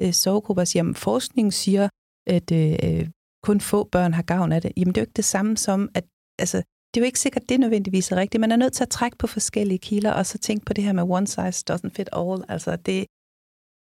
øh, 0.00 0.12
sovegrupper 0.12 0.60
og 0.60 0.68
siger, 0.68 0.90
at 0.90 0.96
forskningen 0.96 1.52
siger, 1.52 1.88
at 2.26 2.52
øh, 2.52 3.08
kun 3.42 3.60
få 3.60 3.84
børn 3.84 4.14
har 4.14 4.22
gavn 4.22 4.52
af 4.52 4.62
det, 4.62 4.72
jamen 4.76 4.94
det 4.94 5.00
er 5.00 5.02
jo 5.02 5.08
ikke 5.08 5.20
det 5.22 5.24
samme 5.24 5.56
som, 5.56 5.88
at 5.94 6.04
altså, 6.38 6.56
det 6.90 7.00
er 7.00 7.04
jo 7.04 7.06
ikke 7.06 7.20
sikkert, 7.20 7.42
at 7.42 7.48
det 7.48 7.60
nødvendigvis 7.60 8.12
er 8.12 8.16
rigtigt. 8.16 8.40
Man 8.40 8.52
er 8.52 8.56
nødt 8.56 8.72
til 8.72 8.82
at 8.82 8.90
trække 8.90 9.18
på 9.18 9.26
forskellige 9.26 9.78
kilder, 9.78 10.12
og 10.12 10.26
så 10.26 10.38
tænke 10.38 10.64
på 10.66 10.72
det 10.72 10.84
her 10.84 10.92
med 10.92 11.02
one 11.02 11.26
size 11.26 11.64
doesn't 11.70 11.94
fit 11.96 12.08
all. 12.12 12.44
Altså 12.48 12.76
det, 12.76 13.06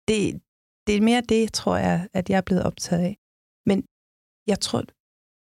det, 0.09 0.21
det 0.87 0.97
er 0.97 1.01
mere 1.01 1.21
det, 1.21 1.53
tror 1.53 1.77
jeg, 1.77 2.09
at 2.13 2.31
jeg 2.31 2.37
er 2.37 2.47
blevet 2.49 2.63
optaget 2.63 3.03
af. 3.03 3.17
Men 3.67 3.79
jeg 4.47 4.61
tror, 4.61 4.83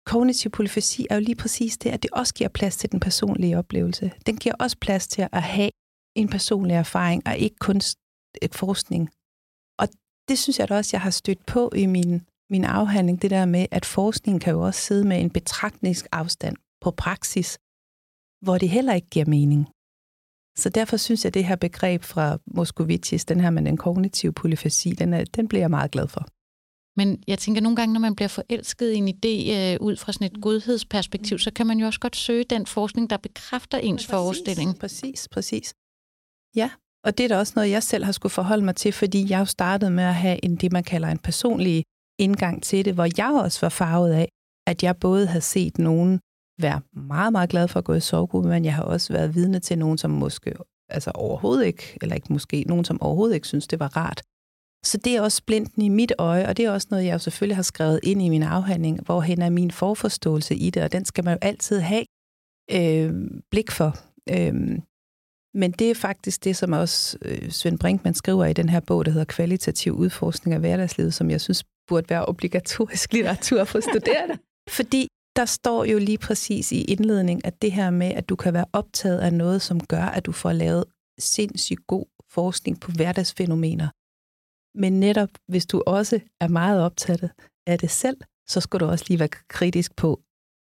kognitiv 0.07 0.51
polyfasi 0.51 1.07
er 1.11 1.15
jo 1.15 1.21
lige 1.21 1.41
præcis 1.43 1.79
det, 1.79 1.91
at 1.91 2.03
det 2.03 2.11
også 2.11 2.35
giver 2.35 2.51
plads 2.59 2.77
til 2.77 2.93
den 2.93 3.01
personlige 3.01 3.59
oplevelse. 3.59 4.13
Den 4.27 4.37
giver 4.37 4.55
også 4.61 4.77
plads 4.81 5.09
til 5.09 5.29
at 5.33 5.43
have 5.43 5.71
en 6.17 6.29
personlig 6.29 6.75
erfaring, 6.75 7.23
og 7.27 7.39
ikke 7.39 7.57
kun 7.57 7.81
forskning. 8.53 9.11
Og 9.81 9.87
det 10.29 10.39
synes 10.39 10.59
jeg 10.59 10.69
da 10.69 10.77
også, 10.77 10.91
jeg 10.97 11.01
har 11.01 11.11
stødt 11.11 11.47
på 11.47 11.71
i 11.77 11.87
min 11.87 12.13
min 12.51 12.65
afhandling, 12.65 13.23
det 13.23 13.31
der 13.31 13.45
med, 13.45 13.67
at 13.71 13.85
forskningen 13.85 14.41
kan 14.41 14.53
jo 14.53 14.61
også 14.61 14.81
sidde 14.81 15.09
med 15.09 15.21
en 15.21 15.31
betragtningsafstand 15.31 16.57
på 16.81 16.91
praksis, 16.91 17.59
hvor 18.45 18.59
det 18.59 18.69
heller 18.69 18.95
ikke 18.95 19.11
giver 19.11 19.27
mening. 19.27 19.69
Så 20.59 20.69
derfor 20.69 20.97
synes 20.97 21.25
jeg, 21.25 21.31
at 21.31 21.35
det 21.35 21.45
her 21.45 21.57
begreb 21.57 22.03
fra 22.03 22.39
Moskovitsis, 22.47 23.25
den 23.25 23.41
her 23.41 23.51
med 23.51 23.63
den 23.63 23.77
kognitive 23.77 24.33
polyfasi, 24.33 24.91
den, 24.91 25.15
er, 25.15 25.25
den 25.25 25.49
bliver 25.49 25.63
jeg 25.63 25.71
meget 25.71 25.91
glad 25.91 26.09
for. 26.09 26.27
Men 26.97 27.23
jeg 27.27 27.39
tænker 27.39 27.61
nogle 27.61 27.77
gange, 27.77 27.93
når 27.93 28.01
man 28.01 28.17
bliver 28.17 28.29
forelsket 28.29 28.93
i 28.93 28.97
en 28.97 29.09
idé 29.09 29.35
øh, 29.57 29.77
ud 29.81 29.97
fra 29.97 30.13
sådan 30.13 30.27
et 30.27 30.43
godhedsperspektiv, 30.43 31.39
så 31.39 31.51
kan 31.53 31.67
man 31.67 31.79
jo 31.79 31.87
også 31.87 32.01
godt 32.01 32.17
søge 32.17 32.45
den 32.45 32.67
forskning, 32.67 33.11
der 33.11 33.17
bekræfter 33.17 33.79
ens 33.79 34.03
præcis, 34.03 34.11
forestilling. 34.11 34.79
Præcis, 34.79 35.29
præcis. 35.29 35.75
Ja, 36.57 36.71
og 37.05 37.19
det 37.19 37.25
er 37.25 37.29
da 37.29 37.39
også 37.39 37.53
noget, 37.57 37.71
jeg 37.71 37.83
selv 37.83 38.05
har 38.05 38.13
skulle 38.13 38.33
forholde 38.33 38.65
mig 38.65 38.77
til, 38.77 38.93
fordi 38.93 39.31
jeg 39.31 39.39
jo 39.41 39.45
startede 39.45 39.91
med 39.91 40.05
at 40.05 40.15
have 40.15 40.45
en, 40.45 40.57
det, 40.57 40.73
man 40.73 40.85
kalder 40.85 41.09
en 41.09 41.19
personlig 41.19 41.85
indgang 42.21 42.63
til 42.63 42.85
det, 42.85 42.95
hvor 42.95 43.09
jeg 43.19 43.41
også 43.45 43.61
var 43.61 43.69
farvet 43.69 44.13
af, 44.13 44.29
at 44.67 44.83
jeg 44.83 44.97
både 44.97 45.27
havde 45.27 45.41
set 45.41 45.79
nogen 45.79 46.21
være 46.63 46.81
meget, 46.93 47.33
meget 47.33 47.51
glad 47.51 47.69
for 47.69 47.79
at 47.79 47.85
gå 47.85 47.95
i 47.95 48.01
sovegruppe, 48.01 48.49
men 48.49 48.65
jeg 48.65 48.75
har 48.75 48.83
også 48.83 49.13
været 49.13 49.35
vidne 49.35 49.61
til 49.61 49.79
nogen, 49.79 49.99
som 49.99 50.11
måske 50.11 50.55
altså 50.89 51.11
overhovedet 51.15 51.67
ikke, 51.67 51.99
eller 52.03 52.15
ikke 52.15 52.33
måske, 52.33 52.65
nogen, 52.67 52.85
som 52.85 53.03
overhovedet 53.03 53.35
ikke 53.35 53.49
synes, 53.49 53.67
det 53.67 53.81
var 53.81 53.97
rart. 53.97 54.23
Så 54.85 54.99
det 54.99 55.17
er 55.17 55.21
også 55.21 55.37
splinten 55.37 55.83
i 55.83 55.89
mit 55.89 56.13
øje, 56.19 56.49
og 56.49 56.57
det 56.57 56.65
er 56.65 56.71
også 56.71 56.89
noget, 56.91 57.05
jeg 57.05 57.13
jo 57.13 57.19
selvfølgelig 57.19 57.57
har 57.57 57.63
skrevet 57.63 58.01
ind 58.03 58.23
i 58.23 58.29
min 58.29 58.43
afhandling, 58.43 59.05
hvorhen 59.05 59.43
er 59.43 59.51
min 59.51 59.71
forforståelse 59.71 60.55
i 60.57 60.71
det, 60.71 60.83
og 60.83 60.93
den 60.93 61.05
skal 61.05 61.25
man 61.25 61.35
jo 61.35 61.39
altid 61.43 61.81
have 61.81 62.05
øh, 62.73 63.13
blik 63.51 63.71
for. 63.71 63.97
Øh, 64.31 64.79
men 65.55 65.73
det 65.73 65.91
er 65.91 65.95
faktisk 65.95 66.45
det, 66.45 66.57
som 66.57 66.73
også 66.73 67.19
øh, 67.23 67.51
Svend 67.51 67.79
Brinkmann 67.79 68.15
skriver 68.15 68.45
i 68.45 68.53
den 68.53 68.69
her 68.69 68.81
bog, 68.81 69.05
der 69.05 69.11
hedder 69.11 69.25
Kvalitativ 69.25 69.93
udforskning 69.93 70.55
af 70.55 70.61
hverdagslivet, 70.61 71.15
som 71.15 71.31
jeg 71.31 71.41
synes 71.41 71.65
burde 71.89 72.11
være 72.11 72.27
obligatorisk 72.27 73.13
litteratur 73.15 73.65
for 73.65 73.81
studerende. 73.81 74.39
Fordi 74.69 75.09
der 75.37 75.45
står 75.45 75.85
jo 75.85 75.99
lige 75.99 76.19
præcis 76.19 76.73
i 76.73 76.85
indledning, 76.85 77.45
at 77.45 77.63
det 77.63 77.73
her 77.73 77.91
med, 77.91 78.07
at 78.07 78.29
du 78.29 78.37
kan 78.37 78.55
være 78.55 78.65
optaget 78.73 79.19
af 79.19 79.33
noget, 79.33 79.63
som 79.63 79.87
gør, 79.87 80.05
at 80.05 80.27
du 80.27 80.33
får 80.33 80.53
lavet 80.53 80.85
sindssygt 81.19 81.87
god 81.87 82.07
forskning 82.31 82.81
på 82.81 82.91
hverdagsfænomener. 82.93 83.89
Men 84.79 85.01
netop, 85.01 85.29
hvis 85.49 85.67
du 85.67 85.83
også 85.87 86.21
er 86.41 86.49
meget 86.49 86.83
optaget 86.83 87.31
af 87.67 87.79
det 87.79 87.91
selv, 87.91 88.21
så 88.49 88.61
skal 88.61 88.81
du 88.81 88.87
også 88.87 89.05
lige 89.09 89.19
være 89.19 89.29
kritisk 89.29 89.97
på, 89.97 90.21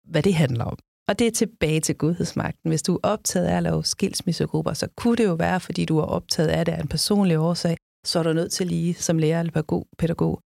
hvad 0.08 0.24
det 0.24 0.36
handler 0.36 0.66
om. 0.66 0.78
Og 1.12 1.20
det 1.20 1.28
er 1.28 1.32
tilbage 1.32 1.80
til 1.80 1.96
godhedsmagten. 1.96 2.70
Hvis 2.70 2.82
du 2.82 2.96
er 2.96 3.00
optaget 3.04 3.46
af 3.46 3.58
at 3.58 3.64
lave 3.64 3.86
skilsmissegrupper, 3.86 4.74
så 4.74 4.88
kunne 4.98 5.16
det 5.16 5.26
jo 5.26 5.34
være, 5.34 5.60
fordi 5.60 5.86
du 5.86 5.98
er 5.98 6.04
optaget 6.04 6.50
af 6.50 6.66
det 6.66 6.72
af 6.72 6.82
en 6.82 6.88
personlig 6.88 7.40
årsag, 7.40 7.78
så 8.06 8.20
er 8.20 8.24
du 8.24 8.34
nødt 8.34 8.52
til 8.52 8.68
lige 8.68 8.94
som 8.94 9.18
lærer 9.18 9.40
eller 9.40 9.84
pædagog 9.98 10.40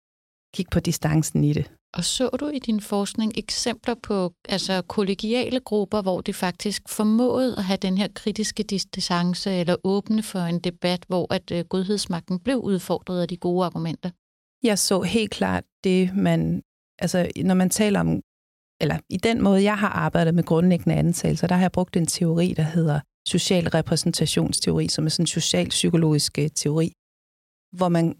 kigge 0.55 0.69
på 0.71 0.79
distancen 0.79 1.43
i 1.43 1.53
det. 1.53 1.71
Og 1.93 2.03
så 2.03 2.29
du 2.29 2.47
i 2.47 2.59
din 2.59 2.81
forskning 2.81 3.37
eksempler 3.37 3.95
på 4.03 4.33
altså 4.49 4.81
kollegiale 4.81 5.59
grupper, 5.59 6.01
hvor 6.01 6.21
det 6.21 6.35
faktisk 6.35 6.89
formåede 6.89 7.55
at 7.57 7.63
have 7.63 7.77
den 7.77 7.97
her 7.97 8.07
kritiske 8.15 8.63
distance 8.63 9.51
eller 9.51 9.75
åbne 9.83 10.23
for 10.23 10.39
en 10.39 10.59
debat, 10.59 11.05
hvor 11.07 11.33
at 11.33 11.51
uh, 11.51 11.59
godhedsmagten 11.59 12.39
blev 12.39 12.57
udfordret 12.57 13.21
af 13.21 13.27
de 13.27 13.37
gode 13.37 13.65
argumenter? 13.65 14.09
Jeg 14.63 14.79
så 14.79 15.01
helt 15.01 15.31
klart 15.31 15.63
det, 15.83 16.15
man... 16.15 16.61
Altså, 16.99 17.31
når 17.43 17.55
man 17.55 17.69
taler 17.69 17.99
om... 17.99 18.21
Eller 18.81 18.97
i 19.09 19.17
den 19.17 19.41
måde, 19.41 19.63
jeg 19.63 19.77
har 19.77 19.89
arbejdet 19.89 20.35
med 20.35 20.43
grundlæggende 20.43 20.95
antagelser, 20.95 21.47
der 21.47 21.55
har 21.55 21.61
jeg 21.61 21.71
brugt 21.71 21.97
en 21.97 22.05
teori, 22.05 22.53
der 22.57 22.63
hedder 22.63 22.99
social 23.27 23.67
repræsentationsteori, 23.69 24.87
som 24.87 25.05
er 25.05 25.09
sådan 25.09 25.23
en 25.23 25.27
socialpsykologisk 25.27 26.39
øh, 26.39 26.49
teori, 26.55 26.93
hvor 27.77 27.89
man 27.89 28.15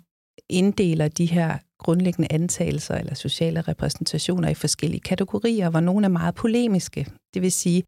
inddeler 0.50 1.08
de 1.08 1.26
her 1.26 1.58
grundlæggende 1.80 2.32
antagelser 2.32 2.96
eller 2.96 3.14
sociale 3.14 3.62
repræsentationer 3.62 4.50
i 4.50 4.54
forskellige 4.54 5.02
kategorier, 5.02 5.70
hvor 5.70 5.80
nogle 5.80 6.06
er 6.06 6.10
meget 6.10 6.36
polemiske. 6.36 7.08
Det 7.34 7.42
vil 7.42 7.52
sige, 7.52 7.84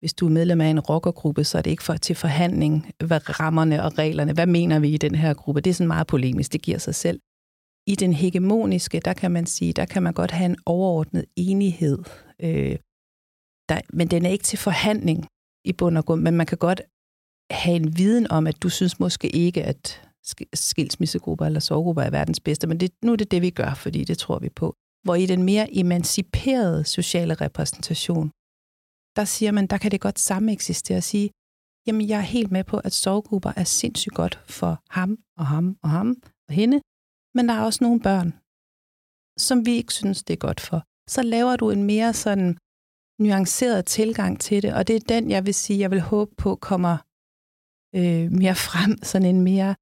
hvis 0.00 0.14
du 0.14 0.26
er 0.26 0.30
medlem 0.30 0.60
af 0.60 0.66
en 0.66 0.80
rockergruppe, 0.80 1.44
så 1.44 1.58
er 1.58 1.62
det 1.62 1.70
ikke 1.70 1.82
for, 1.82 1.96
til 1.96 2.16
forhandling, 2.16 2.92
hvad 3.04 3.40
rammerne 3.40 3.82
og 3.82 3.98
reglerne, 3.98 4.32
hvad 4.32 4.46
mener 4.46 4.78
vi 4.78 4.88
i 4.94 4.96
den 4.96 5.14
her 5.14 5.34
gruppe? 5.34 5.60
Det 5.60 5.70
er 5.70 5.74
sådan 5.74 5.88
meget 5.88 6.06
polemisk, 6.06 6.52
det 6.52 6.62
giver 6.62 6.78
sig 6.78 6.94
selv. 6.94 7.20
I 7.92 7.94
den 7.94 8.12
hegemoniske, 8.12 9.00
der 9.00 9.12
kan 9.12 9.30
man 9.30 9.46
sige, 9.46 9.72
der 9.72 9.84
kan 9.84 10.02
man 10.02 10.12
godt 10.12 10.30
have 10.30 10.50
en 10.50 10.58
overordnet 10.66 11.24
enighed, 11.36 11.98
øh, 12.46 12.76
der, 13.68 13.80
men 13.92 14.06
den 14.08 14.24
er 14.26 14.30
ikke 14.30 14.44
til 14.44 14.58
forhandling 14.58 15.26
i 15.64 15.72
bund 15.72 15.98
og 15.98 16.04
grund, 16.06 16.22
men 16.22 16.36
man 16.36 16.46
kan 16.46 16.58
godt 16.58 16.80
have 17.50 17.76
en 17.76 17.98
viden 17.98 18.30
om, 18.30 18.46
at 18.46 18.62
du 18.62 18.68
synes 18.68 19.00
måske 19.00 19.28
ikke, 19.28 19.62
at 19.64 20.10
skilsmissegrupper 20.54 21.46
eller 21.46 21.60
sorggrupper 21.60 22.02
er 22.02 22.10
verdens 22.10 22.40
bedste, 22.40 22.66
men 22.66 22.80
det, 22.80 22.90
nu 23.04 23.12
er 23.12 23.16
det 23.16 23.30
det, 23.30 23.42
vi 23.42 23.50
gør, 23.50 23.74
fordi 23.74 24.04
det 24.04 24.18
tror 24.18 24.38
vi 24.38 24.48
på. 24.48 24.74
Hvor 25.04 25.14
i 25.14 25.26
den 25.26 25.42
mere 25.42 25.66
emanciperede 25.76 26.84
sociale 26.84 27.34
repræsentation, 27.34 28.26
der 29.16 29.24
siger 29.24 29.52
man, 29.52 29.66
der 29.66 29.78
kan 29.78 29.90
det 29.90 30.00
godt 30.00 30.18
samme 30.18 30.52
eksistere 30.52 30.98
og 30.98 31.02
sige, 31.02 31.30
jamen 31.86 32.08
jeg 32.08 32.18
er 32.18 32.30
helt 32.36 32.50
med 32.50 32.64
på, 32.64 32.76
at 32.78 32.92
sorggrupper 32.92 33.52
er 33.56 33.64
sindssygt 33.64 34.14
godt 34.14 34.40
for 34.58 34.72
ham 34.90 35.18
og 35.38 35.46
ham 35.46 35.76
og 35.82 35.90
ham 35.90 36.08
og 36.48 36.54
hende, 36.54 36.80
men 37.34 37.48
der 37.48 37.54
er 37.54 37.64
også 37.64 37.84
nogle 37.84 38.00
børn, 38.00 38.30
som 39.38 39.66
vi 39.66 39.72
ikke 39.72 39.94
synes, 39.94 40.24
det 40.24 40.34
er 40.34 40.46
godt 40.48 40.60
for. 40.60 40.82
Så 41.08 41.22
laver 41.22 41.56
du 41.56 41.70
en 41.70 41.84
mere 41.84 42.12
sådan 42.12 42.58
nuanceret 43.18 43.86
tilgang 43.86 44.40
til 44.40 44.62
det, 44.62 44.74
og 44.74 44.88
det 44.88 44.96
er 44.96 45.00
den, 45.08 45.30
jeg 45.30 45.46
vil 45.46 45.54
sige, 45.54 45.78
jeg 45.78 45.90
vil 45.90 46.00
håbe 46.00 46.34
på 46.36 46.56
kommer 46.56 46.96
øh, 47.98 48.32
mere 48.32 48.54
frem, 48.54 49.02
sådan 49.10 49.28
en 49.28 49.40
mere, 49.40 49.74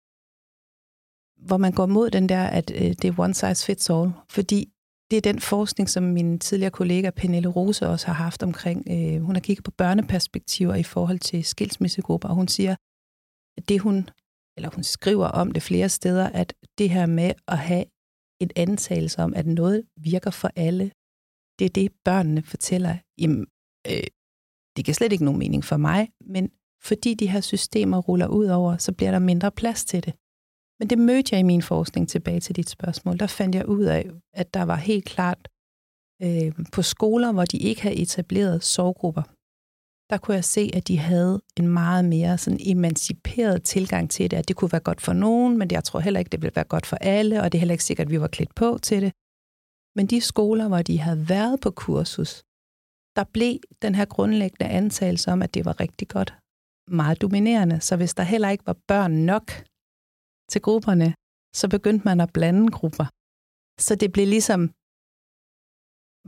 hvor 1.46 1.56
man 1.56 1.72
går 1.72 1.86
mod 1.86 2.10
den 2.10 2.28
der, 2.28 2.44
at 2.44 2.70
øh, 2.70 2.80
det 2.80 3.04
er 3.04 3.20
one 3.20 3.34
size 3.34 3.64
fits 3.66 3.90
all, 3.90 4.10
fordi 4.30 4.72
det 5.10 5.16
er 5.16 5.20
den 5.20 5.40
forskning, 5.40 5.88
som 5.88 6.02
min 6.02 6.38
tidligere 6.38 6.70
kollega 6.70 7.10
Pernille 7.10 7.48
Rose 7.48 7.88
også 7.88 8.06
har 8.06 8.14
haft 8.14 8.42
omkring. 8.42 8.86
Øh, 8.90 9.22
hun 9.22 9.34
har 9.34 9.40
kigget 9.40 9.64
på 9.64 9.70
børneperspektiver 9.70 10.74
i 10.74 10.82
forhold 10.82 11.18
til 11.18 11.44
skilsmissegrupper, 11.44 12.28
og 12.28 12.34
hun 12.34 12.48
siger, 12.48 12.76
at 13.56 13.68
det 13.68 13.80
hun, 13.80 14.08
eller 14.58 14.70
hun 14.74 14.84
skriver 14.84 15.26
om 15.26 15.52
det 15.52 15.62
flere 15.62 15.88
steder, 15.88 16.26
at 16.26 16.54
det 16.78 16.90
her 16.90 17.06
med 17.06 17.32
at 17.48 17.58
have 17.58 17.84
en 18.40 18.50
antagelse 18.56 19.18
om, 19.22 19.34
at 19.34 19.46
noget 19.46 19.82
virker 19.96 20.30
for 20.30 20.50
alle, 20.56 20.90
det 21.58 21.64
er 21.64 21.68
det, 21.68 21.92
børnene 22.04 22.42
fortæller. 22.42 22.96
Jamen, 23.18 23.46
øh, 23.86 24.08
det 24.76 24.84
giver 24.84 24.94
slet 24.94 25.12
ikke 25.12 25.24
nogen 25.24 25.38
mening 25.38 25.64
for 25.64 25.76
mig, 25.76 26.08
men 26.20 26.50
fordi 26.82 27.14
de 27.14 27.30
her 27.30 27.40
systemer 27.40 27.98
ruller 27.98 28.26
ud 28.26 28.46
over, 28.46 28.76
så 28.76 28.92
bliver 28.92 29.10
der 29.10 29.18
mindre 29.18 29.50
plads 29.50 29.84
til 29.84 30.04
det. 30.06 30.14
Men 30.78 30.90
det 30.90 30.98
mødte 30.98 31.28
jeg 31.32 31.40
i 31.40 31.50
min 31.52 31.62
forskning 31.62 32.08
tilbage 32.08 32.40
til 32.40 32.56
dit 32.56 32.68
spørgsmål. 32.68 33.18
Der 33.18 33.26
fandt 33.26 33.54
jeg 33.54 33.68
ud 33.68 33.84
af, 33.84 34.10
at 34.32 34.54
der 34.54 34.62
var 34.62 34.76
helt 34.76 35.04
klart 35.04 35.48
øh, 36.22 36.52
på 36.72 36.82
skoler, 36.82 37.32
hvor 37.32 37.44
de 37.44 37.58
ikke 37.58 37.82
havde 37.82 37.96
etableret 37.96 38.64
sovgrupper, 38.64 39.22
der 40.10 40.18
kunne 40.18 40.34
jeg 40.34 40.44
se, 40.44 40.70
at 40.74 40.88
de 40.88 40.98
havde 40.98 41.42
en 41.56 41.68
meget 41.68 42.04
mere 42.04 42.38
sådan 42.38 42.58
emanciperet 42.62 43.62
tilgang 43.62 44.10
til 44.10 44.30
det, 44.30 44.36
at 44.36 44.48
det 44.48 44.56
kunne 44.56 44.72
være 44.72 44.80
godt 44.80 45.00
for 45.00 45.12
nogen, 45.12 45.58
men 45.58 45.70
jeg 45.70 45.84
tror 45.84 46.00
heller 46.00 46.20
ikke, 46.20 46.28
det 46.28 46.42
ville 46.42 46.56
være 46.56 46.64
godt 46.64 46.86
for 46.86 46.96
alle, 46.96 47.42
og 47.42 47.52
det 47.52 47.58
er 47.58 47.60
heller 47.60 47.72
ikke 47.72 47.84
sikkert, 47.84 48.06
at 48.06 48.10
vi 48.10 48.20
var 48.20 48.28
klædt 48.28 48.54
på 48.54 48.78
til 48.82 49.02
det. 49.02 49.12
Men 49.96 50.06
de 50.06 50.20
skoler, 50.20 50.68
hvor 50.68 50.82
de 50.82 50.98
havde 50.98 51.28
været 51.28 51.60
på 51.60 51.70
kursus, 51.70 52.42
der 53.16 53.24
blev 53.32 53.58
den 53.82 53.94
her 53.94 54.04
grundlæggende 54.04 54.72
antagelse 54.72 55.32
om, 55.32 55.42
at 55.42 55.54
det 55.54 55.64
var 55.64 55.80
rigtig 55.80 56.08
godt, 56.08 56.34
meget 56.90 57.22
dominerende. 57.22 57.80
Så 57.80 57.96
hvis 57.96 58.14
der 58.14 58.22
heller 58.22 58.50
ikke 58.50 58.66
var 58.66 58.76
børn 58.88 59.12
nok 59.12 59.46
til 60.50 60.60
grupperne, 60.62 61.14
så 61.54 61.68
begyndte 61.68 62.04
man 62.04 62.20
at 62.20 62.32
blande 62.32 62.70
grupper. 62.70 63.06
Så 63.80 63.94
det 64.00 64.12
blev 64.12 64.26
ligesom 64.26 64.60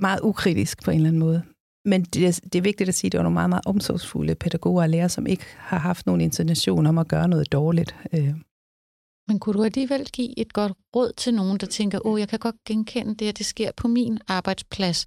meget 0.06 0.20
ukritisk 0.20 0.84
på 0.84 0.90
en 0.90 0.96
eller 0.96 1.08
anden 1.08 1.20
måde. 1.20 1.42
Men 1.84 2.02
det, 2.02 2.40
det 2.52 2.54
er 2.54 2.62
vigtigt 2.62 2.88
at 2.88 2.94
sige, 2.94 3.08
at 3.08 3.12
det 3.12 3.18
var 3.18 3.22
nogle 3.22 3.34
meget, 3.34 3.50
meget 3.50 3.66
omsorgsfulde 3.66 4.34
pædagoger 4.34 4.82
og 4.82 4.88
lærere, 4.88 5.08
som 5.08 5.26
ikke 5.26 5.44
har 5.56 5.78
haft 5.78 6.06
nogen 6.06 6.20
intention 6.20 6.86
om 6.86 6.98
at 6.98 7.08
gøre 7.08 7.28
noget 7.28 7.52
dårligt. 7.52 7.96
Øh. 8.12 8.34
Men 9.28 9.38
kunne 9.40 9.54
du 9.58 9.64
alligevel 9.64 10.10
give 10.10 10.38
et 10.38 10.52
godt 10.52 10.72
råd 10.96 11.12
til 11.16 11.34
nogen, 11.34 11.58
der 11.58 11.66
tænker, 11.66 12.06
åh, 12.06 12.20
jeg 12.20 12.28
kan 12.28 12.38
godt 12.38 12.56
genkende 12.66 13.14
det, 13.14 13.28
at 13.28 13.38
det 13.38 13.46
sker 13.46 13.70
på 13.76 13.88
min 13.88 14.18
arbejdsplads. 14.28 15.06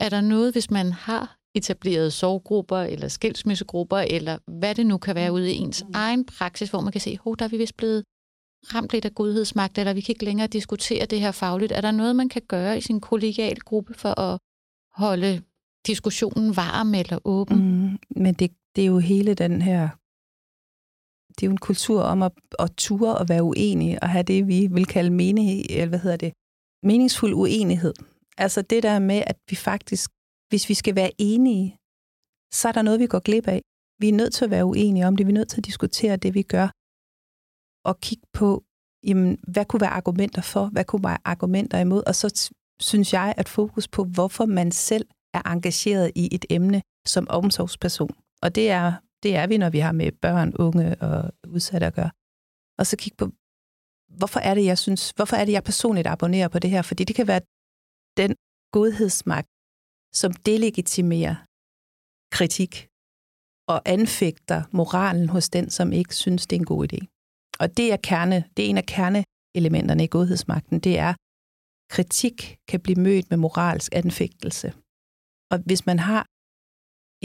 Er 0.00 0.08
der 0.08 0.20
noget, 0.20 0.54
hvis 0.54 0.70
man 0.70 0.92
har 0.92 1.36
etableret 1.54 2.12
sorggrupper 2.12 2.78
eller 2.78 3.08
skilsmissegrupper, 3.08 3.96
eller 3.98 4.38
hvad 4.60 4.74
det 4.74 4.86
nu 4.86 4.98
kan 4.98 5.14
være 5.14 5.32
ude 5.32 5.52
i 5.52 5.56
ens 5.56 5.84
egen 5.94 6.26
praksis, 6.26 6.70
hvor 6.70 6.80
man 6.80 6.92
kan 6.92 7.00
se, 7.00 7.10
at 7.10 7.38
der 7.38 7.44
er 7.44 7.48
vi 7.48 7.56
vist 7.56 7.76
blevet 7.76 8.04
ramt 8.74 8.92
lidt 8.92 9.04
af 9.04 9.14
godhedsmagt, 9.14 9.78
eller 9.78 9.94
vi 9.94 10.00
kan 10.00 10.12
ikke 10.12 10.24
længere 10.24 10.46
diskutere 10.46 11.06
det 11.06 11.20
her 11.20 11.32
fagligt. 11.32 11.72
Er 11.72 11.80
der 11.80 11.90
noget, 11.90 12.16
man 12.16 12.28
kan 12.28 12.42
gøre 12.48 12.78
i 12.78 12.80
sin 12.80 13.00
kollegiale 13.00 13.60
gruppe 13.60 13.94
for 13.94 14.20
at 14.20 14.38
holde 14.92 15.42
diskussionen 15.86 16.56
varm 16.56 16.94
eller 16.94 17.18
åben? 17.24 17.56
Mm, 17.56 17.98
men 18.22 18.34
det, 18.34 18.50
det 18.76 18.82
er 18.82 18.86
jo 18.86 18.98
hele 18.98 19.34
den 19.34 19.62
her 19.62 19.88
det 21.34 21.42
er 21.42 21.46
jo 21.46 21.50
en 21.50 21.66
kultur 21.70 22.02
om 22.02 22.22
at, 22.22 22.32
at 22.58 22.70
ture 22.76 23.18
og 23.18 23.28
være 23.28 23.42
uenig 23.42 24.02
og 24.02 24.08
have 24.08 24.22
det, 24.22 24.48
vi 24.48 24.66
vil 24.66 24.86
kalde 24.86 25.10
mening, 25.10 25.48
eller 25.70 25.86
hvad 25.86 25.98
hedder 25.98 26.16
det, 26.16 26.32
meningsfuld 26.82 27.34
uenighed. 27.34 27.94
Altså 28.38 28.62
det 28.62 28.82
der 28.82 28.98
med, 28.98 29.22
at 29.26 29.36
vi 29.50 29.56
faktisk, 29.56 30.10
hvis 30.48 30.68
vi 30.68 30.74
skal 30.74 30.94
være 30.94 31.12
enige, 31.18 31.76
så 32.54 32.68
er 32.68 32.72
der 32.72 32.82
noget, 32.82 33.00
vi 33.00 33.06
går 33.06 33.18
glip 33.18 33.48
af. 33.48 33.62
Vi 34.00 34.08
er 34.08 34.12
nødt 34.12 34.34
til 34.34 34.44
at 34.44 34.50
være 34.50 34.64
uenige 34.64 35.06
om 35.06 35.16
det. 35.16 35.26
Vi 35.26 35.32
er 35.32 35.34
nødt 35.34 35.48
til 35.48 35.60
at 35.60 35.64
diskutere 35.64 36.16
det, 36.16 36.34
vi 36.34 36.42
gør 36.42 36.68
og 37.84 38.00
kigge 38.00 38.26
på, 38.32 38.64
jamen, 39.06 39.38
hvad 39.48 39.64
kunne 39.64 39.80
være 39.80 39.98
argumenter 40.00 40.42
for, 40.42 40.66
hvad 40.66 40.84
kunne 40.84 41.04
være 41.04 41.18
argumenter 41.24 41.78
imod, 41.78 42.02
og 42.06 42.14
så 42.14 42.52
synes 42.80 43.12
jeg, 43.12 43.34
at 43.36 43.48
fokus 43.48 43.88
på, 43.88 44.04
hvorfor 44.04 44.46
man 44.46 44.72
selv 44.72 45.06
er 45.34 45.42
engageret 45.52 46.12
i 46.14 46.34
et 46.34 46.44
emne 46.50 46.82
som 47.06 47.26
omsorgsperson. 47.30 48.14
Og 48.42 48.54
det 48.54 48.70
er, 48.70 48.92
det 49.22 49.36
er 49.36 49.46
vi, 49.46 49.56
når 49.58 49.70
vi 49.70 49.78
har 49.78 49.92
med 49.92 50.12
børn, 50.12 50.54
unge 50.56 50.96
og 51.06 51.32
udsatte 51.48 51.86
at 51.86 51.94
gøre. 51.94 52.10
Og 52.78 52.86
så 52.86 52.96
kigge 52.96 53.16
på, 53.16 53.26
hvorfor 54.20 54.40
er 54.40 54.54
det, 54.54 54.64
jeg 54.64 54.78
synes, 54.78 55.10
hvorfor 55.10 55.36
er 55.36 55.44
det, 55.44 55.52
jeg 55.52 55.64
personligt 55.64 56.06
abonnerer 56.06 56.48
på 56.48 56.58
det 56.58 56.70
her? 56.70 56.82
Fordi 56.82 57.04
det 57.04 57.16
kan 57.16 57.26
være 57.26 57.40
den 58.16 58.34
godhedsmagt, 58.72 59.48
som 60.20 60.32
delegitimerer 60.32 61.36
kritik 62.36 62.88
og 63.68 63.82
anfægter 63.96 64.62
moralen 64.72 65.28
hos 65.28 65.48
den, 65.48 65.70
som 65.70 65.92
ikke 65.92 66.14
synes, 66.14 66.46
det 66.46 66.56
er 66.56 66.60
en 66.60 66.72
god 66.74 66.92
idé. 66.92 67.00
Og 67.60 67.76
det 67.76 67.92
er, 67.92 67.96
kerne, 67.96 68.44
det 68.56 68.64
er 68.64 68.68
en 68.68 68.78
af 68.78 68.86
kerneelementerne 68.86 70.04
i 70.04 70.12
godhedsmagten, 70.16 70.80
det 70.80 70.98
er, 70.98 71.14
kritik 71.94 72.58
kan 72.68 72.80
blive 72.80 73.00
mødt 73.06 73.30
med 73.30 73.38
moralsk 73.38 73.94
anfægtelse. 73.94 74.72
Og 75.52 75.58
hvis 75.68 75.86
man 75.86 75.98
har 75.98 76.22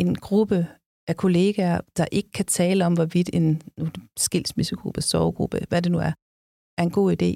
en 0.02 0.16
gruppe 0.16 0.68
af 1.10 1.16
kollegaer, 1.18 1.82
der 1.98 2.06
ikke 2.12 2.32
kan 2.32 2.46
tale 2.46 2.86
om, 2.86 2.94
hvorvidt 2.94 3.30
en 3.34 3.62
skilsmissegruppe, 4.18 5.02
sovegruppe, 5.02 5.60
hvad 5.70 5.82
det 5.82 5.92
nu 5.92 6.00
er, 6.10 6.14
er 6.78 6.84
en 6.84 6.96
god 7.00 7.08
idé, 7.18 7.32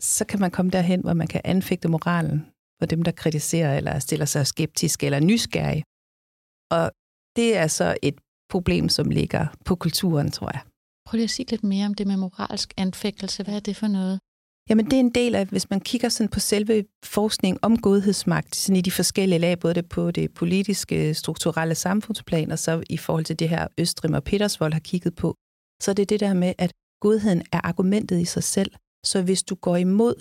så 0.00 0.24
kan 0.30 0.40
man 0.40 0.50
komme 0.50 0.70
derhen, 0.70 1.00
hvor 1.00 1.14
man 1.14 1.26
kan 1.26 1.40
anfægte 1.44 1.88
moralen 1.88 2.38
for 2.78 2.86
dem, 2.86 3.02
der 3.02 3.12
kritiserer 3.12 3.76
eller 3.76 3.98
stiller 3.98 4.26
sig 4.26 4.46
skeptisk 4.46 5.02
eller 5.02 5.20
nysgerrig. 5.20 5.82
Og 6.76 6.84
det 7.36 7.56
er 7.56 7.66
så 7.66 7.96
et 8.02 8.18
problem, 8.54 8.88
som 8.88 9.10
ligger 9.10 9.46
på 9.64 9.74
kulturen, 9.84 10.30
tror 10.30 10.50
jeg. 10.54 10.62
Prøv 11.06 11.16
lige 11.16 11.24
at 11.24 11.30
sige 11.30 11.50
lidt 11.50 11.64
mere 11.64 11.86
om 11.86 11.94
det 11.94 12.06
med 12.06 12.16
moralsk 12.16 12.68
anfægtelse. 12.76 13.44
Hvad 13.44 13.56
er 13.56 13.60
det 13.60 13.76
for 13.76 13.88
noget? 13.98 14.20
Jamen, 14.68 14.84
det 14.84 14.92
er 14.92 15.00
en 15.00 15.14
del 15.14 15.34
af, 15.34 15.46
hvis 15.46 15.70
man 15.70 15.80
kigger 15.80 16.08
sådan 16.08 16.30
på 16.30 16.40
selve 16.40 16.84
forskning 17.04 17.58
om 17.62 17.78
godhedsmagt, 17.78 18.56
sådan 18.56 18.76
i 18.76 18.80
de 18.80 18.90
forskellige 18.90 19.38
lag, 19.38 19.58
både 19.58 19.74
det 19.74 19.88
på 19.88 20.10
det 20.10 20.34
politiske, 20.34 21.14
strukturelle 21.14 21.74
samfundsplan, 21.74 22.50
og 22.50 22.58
så 22.58 22.82
i 22.90 22.96
forhold 22.96 23.24
til 23.24 23.38
det 23.38 23.48
her 23.48 23.68
Østrim 23.78 24.14
og 24.14 24.24
Petersvold 24.24 24.72
har 24.72 24.80
kigget 24.80 25.14
på, 25.14 25.34
så 25.82 25.90
er 25.90 25.94
det 25.94 26.10
det 26.10 26.20
der 26.20 26.34
med, 26.34 26.52
at 26.58 26.72
godheden 27.00 27.42
er 27.52 27.60
argumentet 27.64 28.20
i 28.20 28.24
sig 28.24 28.42
selv. 28.42 28.72
Så 29.04 29.22
hvis 29.22 29.42
du 29.42 29.54
går 29.54 29.76
imod, 29.76 30.14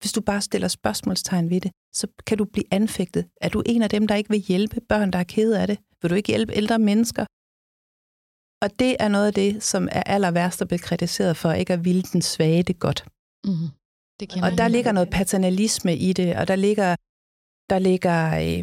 hvis 0.00 0.12
du 0.12 0.20
bare 0.20 0.40
stiller 0.40 0.68
spørgsmålstegn 0.68 1.50
ved 1.50 1.60
det, 1.60 1.70
så 1.94 2.06
kan 2.26 2.38
du 2.38 2.44
blive 2.44 2.64
anfægtet. 2.70 3.26
Er 3.40 3.48
du 3.48 3.62
en 3.66 3.82
af 3.82 3.90
dem, 3.90 4.06
der 4.06 4.14
ikke 4.14 4.30
vil 4.30 4.40
hjælpe 4.40 4.80
børn, 4.88 5.10
der 5.10 5.18
er 5.18 5.24
kede 5.24 5.60
af 5.60 5.66
det? 5.66 5.78
Vil 6.02 6.10
du 6.10 6.14
ikke 6.14 6.32
hjælpe 6.32 6.52
ældre 6.52 6.78
mennesker? 6.78 7.24
Og 8.64 8.78
det 8.78 8.96
er 9.00 9.08
noget 9.08 9.26
af 9.26 9.34
det, 9.34 9.62
som 9.62 9.88
er 9.92 10.02
aller 10.06 10.30
værst 10.30 10.62
at 10.62 10.68
blive 10.68 10.78
kritiseret 10.78 11.36
for, 11.36 11.52
ikke 11.52 11.72
at 11.72 11.84
ville 11.84 12.02
den 12.02 12.22
svage 12.22 12.62
det 12.62 12.78
godt. 12.78 13.04
Mm. 13.44 13.68
Det 14.20 14.26
og 14.46 14.50
der 14.60 14.68
ligger 14.68 14.92
noget 14.92 15.10
paternalisme 15.10 15.96
i 15.96 16.12
det, 16.12 16.36
og 16.36 16.48
der 16.48 16.56
ligger, 16.56 16.90
der 17.72 17.78
ligger, 17.78 18.18
øh, 18.42 18.60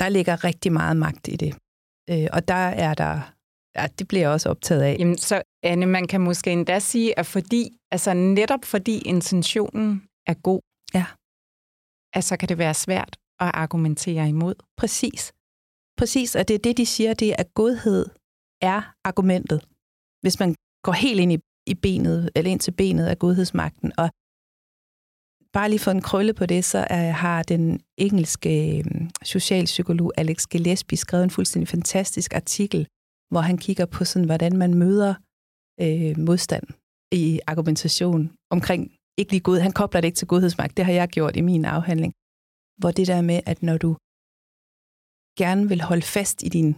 der 0.00 0.08
ligger 0.08 0.44
rigtig 0.44 0.72
meget 0.72 0.96
magt 0.96 1.28
i 1.28 1.36
det. 1.36 1.52
Øh, 2.10 2.28
og 2.32 2.48
der 2.48 2.64
er 2.86 2.94
der, 2.94 3.14
ja, 3.76 3.86
det 3.98 4.08
bliver 4.08 4.22
jeg 4.22 4.30
også 4.30 4.48
optaget 4.50 4.82
af. 4.82 4.96
Jamen, 4.98 5.18
så 5.18 5.42
Anne, 5.62 5.86
man 5.86 6.06
kan 6.06 6.20
måske 6.20 6.50
endda 6.50 6.78
sige, 6.78 7.18
at 7.18 7.26
fordi, 7.26 7.62
altså 7.90 8.14
netop 8.14 8.64
fordi 8.64 8.98
intentionen 8.98 9.88
er 10.26 10.34
god, 10.34 10.60
ja. 10.94 11.06
altså 12.18 12.36
kan 12.36 12.48
det 12.48 12.58
være 12.58 12.74
svært 12.74 13.16
at 13.40 13.50
argumentere 13.54 14.28
imod. 14.28 14.54
Præcis. 14.76 15.32
Præcis, 15.98 16.36
og 16.36 16.48
det 16.48 16.54
er 16.54 16.58
det, 16.58 16.76
de 16.76 16.86
siger, 16.86 17.14
det 17.14 17.30
er 17.38 17.44
godhed 17.54 18.06
er 18.62 18.94
argumentet, 19.04 19.60
hvis 20.22 20.40
man 20.40 20.54
går 20.86 20.92
helt 20.92 21.20
ind 21.20 21.32
i, 21.32 21.38
i 21.66 21.74
benet, 21.74 22.30
eller 22.34 22.50
ind 22.50 22.60
til 22.60 22.70
benet 22.70 23.06
af 23.06 23.18
godhedsmagten. 23.18 23.92
Og 23.98 24.10
bare 25.52 25.68
lige 25.68 25.78
for 25.78 25.90
en 25.90 26.02
krølle 26.02 26.34
på 26.34 26.46
det, 26.46 26.64
så 26.64 26.86
har 27.24 27.42
den 27.42 27.80
engelske 27.98 28.78
øh, 28.78 28.84
socialpsykolog 29.22 30.12
Alex 30.16 30.46
Gillespie 30.46 30.98
skrevet 30.98 31.24
en 31.24 31.30
fuldstændig 31.30 31.68
fantastisk 31.68 32.34
artikel, 32.34 32.86
hvor 33.32 33.40
han 33.40 33.58
kigger 33.58 33.86
på, 33.86 34.04
sådan, 34.04 34.26
hvordan 34.26 34.56
man 34.56 34.74
møder 34.74 35.14
øh, 35.80 36.18
modstand 36.18 36.66
i 37.12 37.40
argumentation 37.46 38.32
omkring 38.50 38.82
ikke 39.18 39.32
lige 39.32 39.40
god. 39.40 39.58
Han 39.58 39.72
kobler 39.72 40.00
det 40.00 40.08
ikke 40.08 40.16
til 40.16 40.26
godhedsmagt. 40.26 40.76
Det 40.76 40.84
har 40.84 40.92
jeg 40.92 41.08
gjort 41.08 41.36
i 41.36 41.40
min 41.40 41.64
afhandling. 41.64 42.12
Hvor 42.80 42.90
det 42.90 43.06
der 43.06 43.22
med, 43.22 43.40
at 43.46 43.62
når 43.62 43.78
du 43.78 43.90
gerne 45.38 45.68
vil 45.68 45.80
holde 45.80 46.02
fast 46.02 46.42
i 46.42 46.48
din 46.48 46.76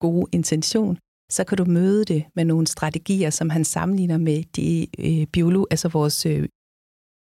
gode 0.00 0.26
intention, 0.32 0.98
så 1.30 1.44
kan 1.44 1.58
du 1.58 1.64
møde 1.64 2.04
det 2.04 2.24
med 2.34 2.44
nogle 2.44 2.66
strategier, 2.66 3.30
som 3.30 3.50
han 3.50 3.64
sammenligner 3.64 4.18
med 4.18 4.44
de 4.56 4.86
øh, 4.98 5.26
biolog, 5.26 5.66
altså 5.70 5.88
vores 5.88 6.26
øh, 6.26 6.48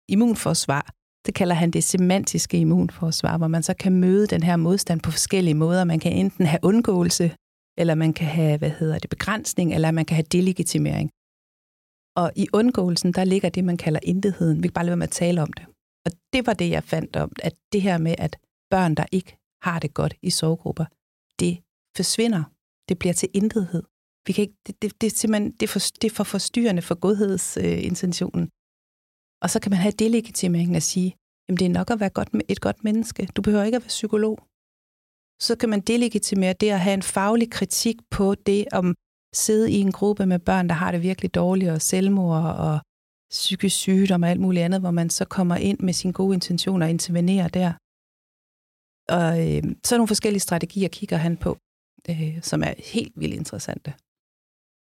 immunforsvar. 0.09 0.93
Det 1.25 1.33
kalder 1.35 1.55
han 1.55 1.71
det 1.71 1.83
semantiske 1.83 2.57
immunforsvar, 2.59 3.37
hvor 3.37 3.47
man 3.47 3.63
så 3.63 3.73
kan 3.73 3.93
møde 3.99 4.27
den 4.27 4.43
her 4.43 4.55
modstand 4.55 5.01
på 5.01 5.11
forskellige 5.11 5.53
måder. 5.53 5.83
Man 5.83 5.99
kan 5.99 6.11
enten 6.11 6.45
have 6.45 6.59
undgåelse, 6.63 7.35
eller 7.77 7.95
man 7.95 8.13
kan 8.13 8.27
have, 8.27 8.57
hvad 8.57 8.69
hedder 8.69 8.99
det, 8.99 9.09
begrænsning, 9.09 9.73
eller 9.73 9.91
man 9.91 10.05
kan 10.05 10.15
have 10.15 10.31
delegitimering. 10.31 11.09
Og 12.15 12.31
i 12.35 12.47
undgåelsen, 12.53 13.11
der 13.13 13.23
ligger 13.23 13.49
det, 13.49 13.63
man 13.63 13.77
kalder 13.77 13.99
intetheden. 14.03 14.63
Vi 14.63 14.67
kan 14.67 14.73
bare 14.73 14.85
lade 14.85 14.91
være 14.91 14.97
med 14.97 15.07
at 15.07 15.11
tale 15.11 15.41
om 15.41 15.53
det. 15.53 15.65
Og 16.05 16.11
det 16.33 16.47
var 16.47 16.53
det, 16.53 16.69
jeg 16.69 16.83
fandt 16.83 17.15
om, 17.15 17.31
at 17.43 17.53
det 17.73 17.81
her 17.81 17.97
med, 17.97 18.15
at 18.17 18.37
børn, 18.69 18.95
der 18.95 19.05
ikke 19.11 19.37
har 19.61 19.79
det 19.79 19.93
godt 19.93 20.13
i 20.21 20.29
sovegrupper, 20.29 20.85
det 21.39 21.53
forsvinder. 21.97 22.43
Det 22.89 22.99
bliver 22.99 23.13
til 23.13 23.29
intethed. 23.33 23.83
Vi 24.27 24.33
kan 24.33 24.41
ikke, 24.41 24.57
det, 24.67 24.81
det, 24.81 25.01
det, 25.01 25.07
er 25.07 25.15
simpelthen, 25.15 25.51
det, 25.51 25.63
er 25.63 25.67
for, 25.67 25.79
det 26.01 26.11
er 26.11 26.15
for 26.15 26.23
forstyrrende 26.23 26.81
for 26.81 26.95
godhedsintentionen. 26.95 28.43
Øh, 28.43 28.49
og 29.43 29.49
så 29.49 29.59
kan 29.59 29.69
man 29.69 29.79
have 29.79 29.91
delegitimeringen 29.91 30.75
at 30.75 30.83
sige, 30.83 31.15
jamen 31.45 31.57
det 31.59 31.65
er 31.65 31.69
nok 31.79 31.91
at 31.91 31.99
være 31.99 32.09
godt, 32.09 32.29
et 32.49 32.61
godt 32.61 32.83
menneske. 32.83 33.27
Du 33.35 33.41
behøver 33.41 33.63
ikke 33.63 33.75
at 33.75 33.81
være 33.81 33.97
psykolog. 33.99 34.39
Så 35.41 35.55
kan 35.59 35.69
man 35.69 35.81
delegitimere 35.81 36.53
det 36.53 36.69
at 36.69 36.79
have 36.79 36.93
en 36.93 37.03
faglig 37.03 37.51
kritik 37.51 37.95
på 38.11 38.35
det, 38.35 38.65
om 38.71 38.95
sidde 39.33 39.71
i 39.71 39.75
en 39.75 39.91
gruppe 39.91 40.25
med 40.25 40.39
børn, 40.39 40.69
der 40.69 40.75
har 40.75 40.91
det 40.91 41.01
virkelig 41.01 41.35
dårligt, 41.35 41.71
og 41.71 41.81
selvmord 41.81 42.43
og 42.43 42.79
psykisk 43.29 43.75
sygdom 43.75 44.23
og 44.23 44.29
alt 44.29 44.39
muligt 44.39 44.63
andet, 44.63 44.79
hvor 44.79 44.91
man 44.91 45.09
så 45.09 45.25
kommer 45.25 45.55
ind 45.55 45.79
med 45.79 45.93
sine 45.93 46.13
gode 46.13 46.33
intentioner 46.33 46.85
og 46.85 46.89
intervenerer 46.89 47.47
der. 47.47 47.73
Og 49.17 49.31
øh, 49.45 49.63
så 49.83 49.97
nogle 49.97 50.07
forskellige 50.07 50.39
strategier 50.39 50.89
kigger 50.89 51.17
han 51.17 51.37
på, 51.37 51.57
øh, 52.09 52.41
som 52.41 52.63
er 52.63 52.73
helt 52.93 53.13
vildt 53.15 53.33
interessante. 53.35 53.93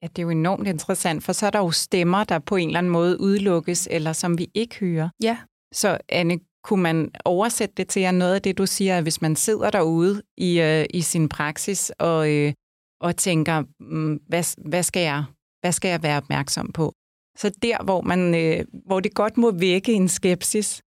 Ja, 0.02 0.06
det 0.06 0.18
er 0.18 0.22
jo 0.22 0.30
enormt 0.30 0.68
interessant, 0.68 1.24
for 1.24 1.32
så 1.32 1.46
er 1.46 1.50
der 1.50 1.58
jo 1.58 1.70
stemmer, 1.70 2.24
der 2.24 2.38
på 2.38 2.56
en 2.56 2.68
eller 2.68 2.78
anden 2.78 2.92
måde 2.92 3.20
udelukkes, 3.20 3.88
eller 3.90 4.12
som 4.12 4.38
vi 4.38 4.50
ikke 4.54 4.76
hører. 4.76 5.08
Ja. 5.22 5.38
Så 5.72 5.98
Anne, 6.08 6.38
kunne 6.64 6.82
man 6.82 7.10
oversætte 7.24 7.74
det 7.76 7.88
til, 7.88 8.00
at 8.00 8.14
noget 8.14 8.34
af 8.34 8.42
det, 8.42 8.58
du 8.58 8.66
siger, 8.66 8.96
at 8.96 9.02
hvis 9.02 9.22
man 9.22 9.36
sidder 9.36 9.70
derude 9.70 10.22
i, 10.36 10.60
øh, 10.60 10.84
i 10.90 11.00
sin 11.00 11.28
praksis 11.28 11.92
og, 11.98 12.32
øh, 12.32 12.52
og 13.00 13.16
tænker, 13.16 13.64
mm, 13.80 14.20
hvad, 14.28 14.68
hvad, 14.68 14.82
skal 14.82 15.02
jeg, 15.02 15.24
hvad 15.60 15.72
skal 15.72 15.88
jeg 15.88 16.02
være 16.02 16.16
opmærksom 16.16 16.72
på? 16.72 16.92
Så 17.38 17.50
der, 17.62 17.84
hvor, 17.84 18.00
man, 18.00 18.34
øh, 18.34 18.64
hvor 18.86 19.00
det 19.00 19.14
godt 19.14 19.36
må 19.36 19.50
vække 19.50 19.92
en 19.92 20.08
skepsis, 20.08 20.82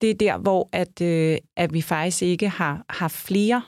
det 0.00 0.10
er 0.10 0.14
der, 0.14 0.38
hvor 0.38 0.68
at, 0.72 1.00
øh, 1.00 1.38
at 1.56 1.72
vi 1.72 1.82
faktisk 1.82 2.22
ikke 2.22 2.48
har, 2.48 2.84
har 2.90 3.08
flere 3.08 3.62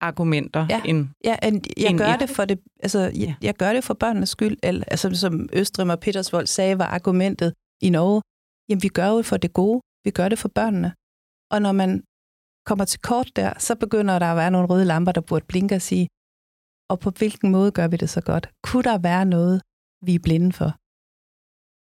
argumenter 0.00 0.66
ja. 0.70 0.82
end 0.84 1.08
Ja, 1.24 1.36
en, 1.42 1.54
jeg 1.76 1.90
end 1.90 1.98
gør 1.98 2.06
et. 2.14 2.20
det 2.20 2.30
for 2.30 2.44
det, 2.44 2.58
altså, 2.82 2.98
jeg, 2.98 3.34
jeg 3.42 3.54
gør 3.54 3.72
det 3.72 3.84
for 3.84 3.94
børnenes 3.94 4.28
skyld, 4.28 4.56
eller, 4.62 4.84
altså, 4.84 5.14
som 5.14 5.48
Østrem 5.52 5.88
og 5.88 6.00
Petersvold 6.00 6.46
sagde, 6.46 6.78
var 6.78 6.84
argumentet 6.86 7.54
i 7.82 7.90
Norge. 7.90 8.22
Jamen, 8.68 8.82
vi 8.82 8.88
gør 8.88 9.08
jo 9.08 9.22
for 9.22 9.36
det 9.36 9.52
gode. 9.52 9.80
Vi 10.04 10.10
gør 10.10 10.28
det 10.28 10.38
for 10.38 10.48
børnene. 10.48 10.90
Og 11.52 11.62
når 11.62 11.72
man 11.72 11.90
kommer 12.68 12.84
til 12.84 13.00
kort 13.00 13.30
der, 13.36 13.52
så 13.58 13.72
begynder 13.76 14.18
der 14.18 14.26
at 14.26 14.36
være 14.36 14.50
nogle 14.50 14.68
røde 14.68 14.84
lamper, 14.84 15.12
der 15.12 15.20
burde 15.20 15.46
blinke 15.48 15.74
og 15.74 15.82
sige, 15.82 16.06
og 16.90 16.96
på 17.04 17.10
hvilken 17.18 17.50
måde 17.50 17.70
gør 17.72 17.88
vi 17.88 17.96
det 17.96 18.10
så 18.10 18.20
godt? 18.30 18.44
Kunne 18.66 18.82
der 18.82 18.98
være 18.98 19.24
noget, 19.24 19.62
vi 20.06 20.14
er 20.14 20.22
blinde 20.26 20.52
for? 20.52 20.70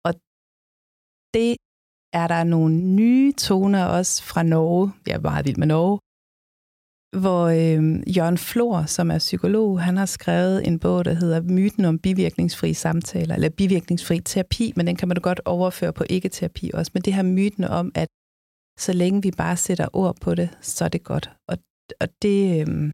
Og 0.06 0.12
det 1.36 1.50
er 2.20 2.26
der 2.34 2.44
nogle 2.44 2.74
nye 3.00 3.32
toner 3.32 3.84
også 3.98 4.14
fra 4.30 4.42
Norge. 4.42 4.92
Jeg 5.06 5.14
er 5.14 5.20
meget 5.20 5.44
vild 5.46 5.56
med 5.56 5.66
Norge. 5.66 5.98
Hvor 7.16 7.44
øh, 7.46 8.16
Jørgen 8.16 8.38
Flor, 8.38 8.84
som 8.86 9.10
er 9.10 9.18
psykolog, 9.18 9.80
han 9.80 9.96
har 9.96 10.06
skrevet 10.06 10.66
en 10.66 10.78
bog, 10.78 11.04
der 11.04 11.14
hedder 11.14 11.42
Myten 11.42 11.84
om 11.84 11.98
bivirkningsfri 11.98 12.74
samtaler, 12.74 13.34
eller 13.34 13.48
bivirkningsfri 13.48 14.20
terapi, 14.20 14.72
men 14.76 14.86
den 14.86 14.96
kan 14.96 15.08
man 15.08 15.14
da 15.14 15.20
godt 15.20 15.40
overføre 15.44 15.92
på 15.92 16.04
ikke-terapi 16.10 16.70
også. 16.74 16.90
Men 16.94 17.02
det 17.02 17.14
her 17.14 17.22
myten 17.22 17.64
om, 17.64 17.92
at 17.94 18.08
så 18.78 18.92
længe 18.92 19.22
vi 19.22 19.30
bare 19.30 19.56
sætter 19.56 19.88
ord 19.92 20.16
på 20.20 20.34
det, 20.34 20.58
så 20.60 20.84
er 20.84 20.88
det 20.88 21.04
godt. 21.04 21.30
Og, 21.48 21.56
og 22.00 22.08
det, 22.22 22.60
øh, 22.60 22.92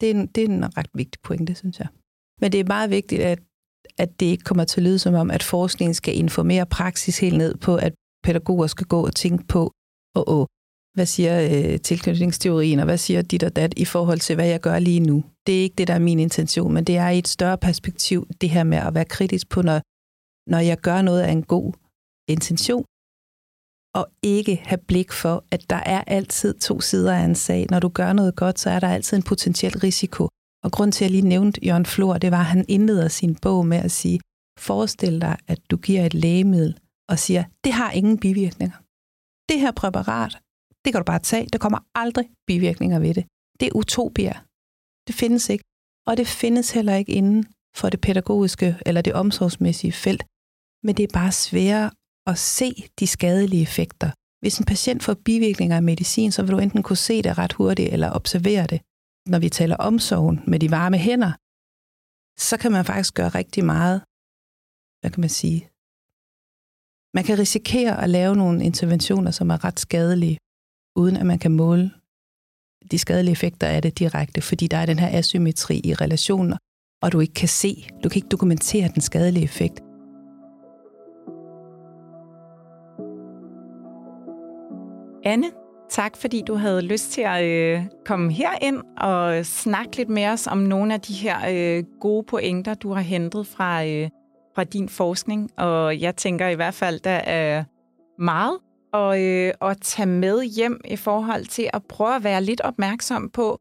det, 0.00 0.10
er 0.10 0.14
en, 0.14 0.26
det 0.26 0.44
er 0.44 0.48
en 0.48 0.76
ret 0.76 0.90
vigtig 0.94 1.20
pointe, 1.22 1.54
synes 1.54 1.78
jeg. 1.78 1.88
Men 2.40 2.52
det 2.52 2.60
er 2.60 2.64
meget 2.64 2.90
vigtigt, 2.90 3.22
at, 3.22 3.40
at 3.98 4.20
det 4.20 4.26
ikke 4.26 4.44
kommer 4.44 4.64
til 4.64 4.80
at 4.80 4.84
lyde 4.84 4.98
som 4.98 5.14
om, 5.14 5.30
at 5.30 5.42
forskningen 5.42 5.94
skal 5.94 6.16
informere 6.16 6.66
praksis 6.66 7.20
helt 7.20 7.38
ned 7.38 7.54
på, 7.56 7.76
at 7.76 7.94
pædagoger 8.24 8.66
skal 8.66 8.86
gå 8.86 9.06
og 9.06 9.14
tænke 9.14 9.44
på, 9.46 9.62
åh, 10.16 10.24
og 10.26 10.48
hvad 10.94 11.06
siger 11.06 11.34
øh, 11.50 11.80
tilknytningsteorien, 11.80 12.78
og 12.78 12.84
hvad 12.84 12.98
siger 12.98 13.22
dit 13.22 13.42
og 13.42 13.56
dat 13.56 13.74
i 13.76 13.84
forhold 13.84 14.18
til, 14.18 14.34
hvad 14.34 14.46
jeg 14.46 14.60
gør 14.60 14.78
lige 14.78 15.00
nu. 15.00 15.24
Det 15.46 15.58
er 15.58 15.62
ikke 15.62 15.76
det, 15.78 15.88
der 15.88 15.94
er 15.94 15.98
min 15.98 16.18
intention, 16.18 16.74
men 16.74 16.84
det 16.84 16.96
er 16.96 17.08
i 17.08 17.18
et 17.18 17.28
større 17.28 17.58
perspektiv, 17.58 18.26
det 18.40 18.50
her 18.50 18.64
med 18.64 18.78
at 18.78 18.94
være 18.94 19.04
kritisk 19.04 19.48
på, 19.48 19.62
når, 19.62 19.80
når 20.50 20.58
jeg 20.58 20.78
gør 20.78 21.02
noget 21.02 21.22
af 21.22 21.32
en 21.32 21.42
god 21.42 21.72
intention, 22.28 22.84
og 23.94 24.08
ikke 24.22 24.56
have 24.64 24.78
blik 24.88 25.12
for, 25.12 25.44
at 25.50 25.70
der 25.70 25.76
er 25.76 26.02
altid 26.06 26.54
to 26.54 26.80
sider 26.80 27.14
af 27.14 27.24
en 27.24 27.34
sag. 27.34 27.66
Når 27.70 27.80
du 27.80 27.88
gør 27.88 28.12
noget 28.12 28.36
godt, 28.36 28.58
så 28.58 28.70
er 28.70 28.80
der 28.80 28.88
altid 28.88 29.16
en 29.16 29.22
potentiel 29.22 29.78
risiko. 29.78 30.28
Og 30.64 30.72
grund 30.72 30.92
til, 30.92 31.04
at 31.04 31.06
jeg 31.06 31.10
lige 31.10 31.28
nævnte 31.28 31.66
Jørgen 31.66 31.86
Flor, 31.86 32.18
det 32.18 32.30
var, 32.30 32.38
at 32.38 32.44
han 32.44 32.64
indleder 32.68 33.08
sin 33.08 33.36
bog 33.42 33.66
med 33.66 33.78
at 33.78 33.90
sige, 33.90 34.20
forestil 34.58 35.20
dig, 35.20 35.36
at 35.46 35.60
du 35.70 35.76
giver 35.76 36.06
et 36.06 36.14
lægemiddel 36.14 36.78
og 37.08 37.18
siger, 37.18 37.44
det 37.64 37.72
har 37.72 37.90
ingen 37.90 38.18
bivirkninger. 38.18 38.76
Det 39.48 39.60
her 39.60 39.72
præparat, 39.72 40.38
det 40.84 40.88
kan 40.92 41.00
du 41.00 41.04
bare 41.12 41.24
tage. 41.30 41.46
Der 41.52 41.58
kommer 41.58 41.80
aldrig 41.94 42.26
bivirkninger 42.46 42.98
ved 42.98 43.14
det. 43.14 43.24
Det 43.60 43.66
er 43.68 43.76
utopier. 43.80 44.36
Det 45.06 45.14
findes 45.14 45.48
ikke. 45.48 45.64
Og 46.08 46.16
det 46.16 46.26
findes 46.26 46.70
heller 46.76 46.94
ikke 46.94 47.12
inden 47.12 47.44
for 47.76 47.88
det 47.88 48.00
pædagogiske 48.00 48.68
eller 48.86 49.02
det 49.02 49.14
omsorgsmæssige 49.22 49.92
felt. 49.92 50.22
Men 50.84 50.96
det 50.96 51.02
er 51.02 51.18
bare 51.20 51.32
sværere 51.32 51.90
at 52.30 52.38
se 52.38 52.68
de 53.00 53.06
skadelige 53.06 53.62
effekter. 53.62 54.10
Hvis 54.42 54.58
en 54.58 54.64
patient 54.72 55.02
får 55.02 55.14
bivirkninger 55.14 55.76
af 55.76 55.82
medicin, 55.82 56.32
så 56.32 56.42
vil 56.42 56.52
du 56.52 56.58
enten 56.58 56.82
kunne 56.82 57.04
se 57.08 57.22
det 57.22 57.38
ret 57.38 57.52
hurtigt 57.52 57.92
eller 57.94 58.10
observere 58.18 58.66
det. 58.72 58.80
Når 59.32 59.38
vi 59.38 59.48
taler 59.48 59.76
omsorgen 59.76 60.40
med 60.50 60.58
de 60.60 60.70
varme 60.70 60.98
hænder, 60.98 61.32
så 62.48 62.54
kan 62.62 62.72
man 62.72 62.84
faktisk 62.84 63.14
gøre 63.14 63.28
rigtig 63.40 63.64
meget, 63.74 63.98
hvad 65.00 65.10
kan 65.14 65.20
man 65.26 65.34
sige, 65.40 65.60
man 67.16 67.24
kan 67.28 67.38
risikere 67.44 68.02
at 68.04 68.10
lave 68.18 68.34
nogle 68.42 68.64
interventioner, 68.70 69.30
som 69.38 69.50
er 69.54 69.64
ret 69.64 69.80
skadelige, 69.86 70.38
uden 70.96 71.16
at 71.16 71.26
man 71.26 71.38
kan 71.38 71.52
måle 71.52 71.90
de 72.90 72.98
skadelige 72.98 73.32
effekter 73.32 73.66
af 73.66 73.82
det 73.82 73.98
direkte, 73.98 74.40
fordi 74.40 74.66
der 74.66 74.76
er 74.76 74.86
den 74.86 74.98
her 74.98 75.18
asymmetri 75.18 75.80
i 75.84 75.94
relationer, 75.94 76.56
og 77.02 77.12
du 77.12 77.20
ikke 77.20 77.34
kan 77.34 77.48
se, 77.48 77.86
du 78.04 78.08
kan 78.08 78.16
ikke 78.16 78.28
dokumentere 78.28 78.88
den 78.94 79.00
skadelige 79.02 79.44
effekt. 79.44 79.80
Anne, 85.24 85.46
tak 85.90 86.16
fordi 86.16 86.42
du 86.46 86.54
havde 86.54 86.82
lyst 86.82 87.10
til 87.10 87.20
at 87.20 87.44
øh, 87.44 87.82
komme 88.06 88.34
ind 88.62 88.82
og 88.98 89.46
snakke 89.46 89.96
lidt 89.96 90.08
med 90.08 90.26
os 90.26 90.46
om 90.46 90.58
nogle 90.58 90.94
af 90.94 91.00
de 91.00 91.12
her 91.12 91.36
øh, 91.50 91.84
gode 92.00 92.22
pointer, 92.22 92.74
du 92.74 92.92
har 92.92 93.00
hentet 93.00 93.46
fra, 93.46 93.86
øh, 93.86 94.08
fra 94.54 94.64
din 94.64 94.88
forskning. 94.88 95.50
Og 95.56 96.00
jeg 96.00 96.16
tænker 96.16 96.48
i 96.48 96.54
hvert 96.54 96.74
fald, 96.74 97.00
der 97.00 97.10
er 97.10 97.64
meget 98.18 98.58
at, 98.92 99.20
øh, 99.20 99.52
at 99.60 99.80
tage 99.80 100.06
med 100.06 100.44
hjem 100.44 100.80
i 100.84 100.96
forhold 100.96 101.44
til 101.44 101.70
at 101.72 101.84
prøve 101.84 102.16
at 102.16 102.24
være 102.24 102.44
lidt 102.44 102.60
opmærksom 102.60 103.30
på, 103.30 103.58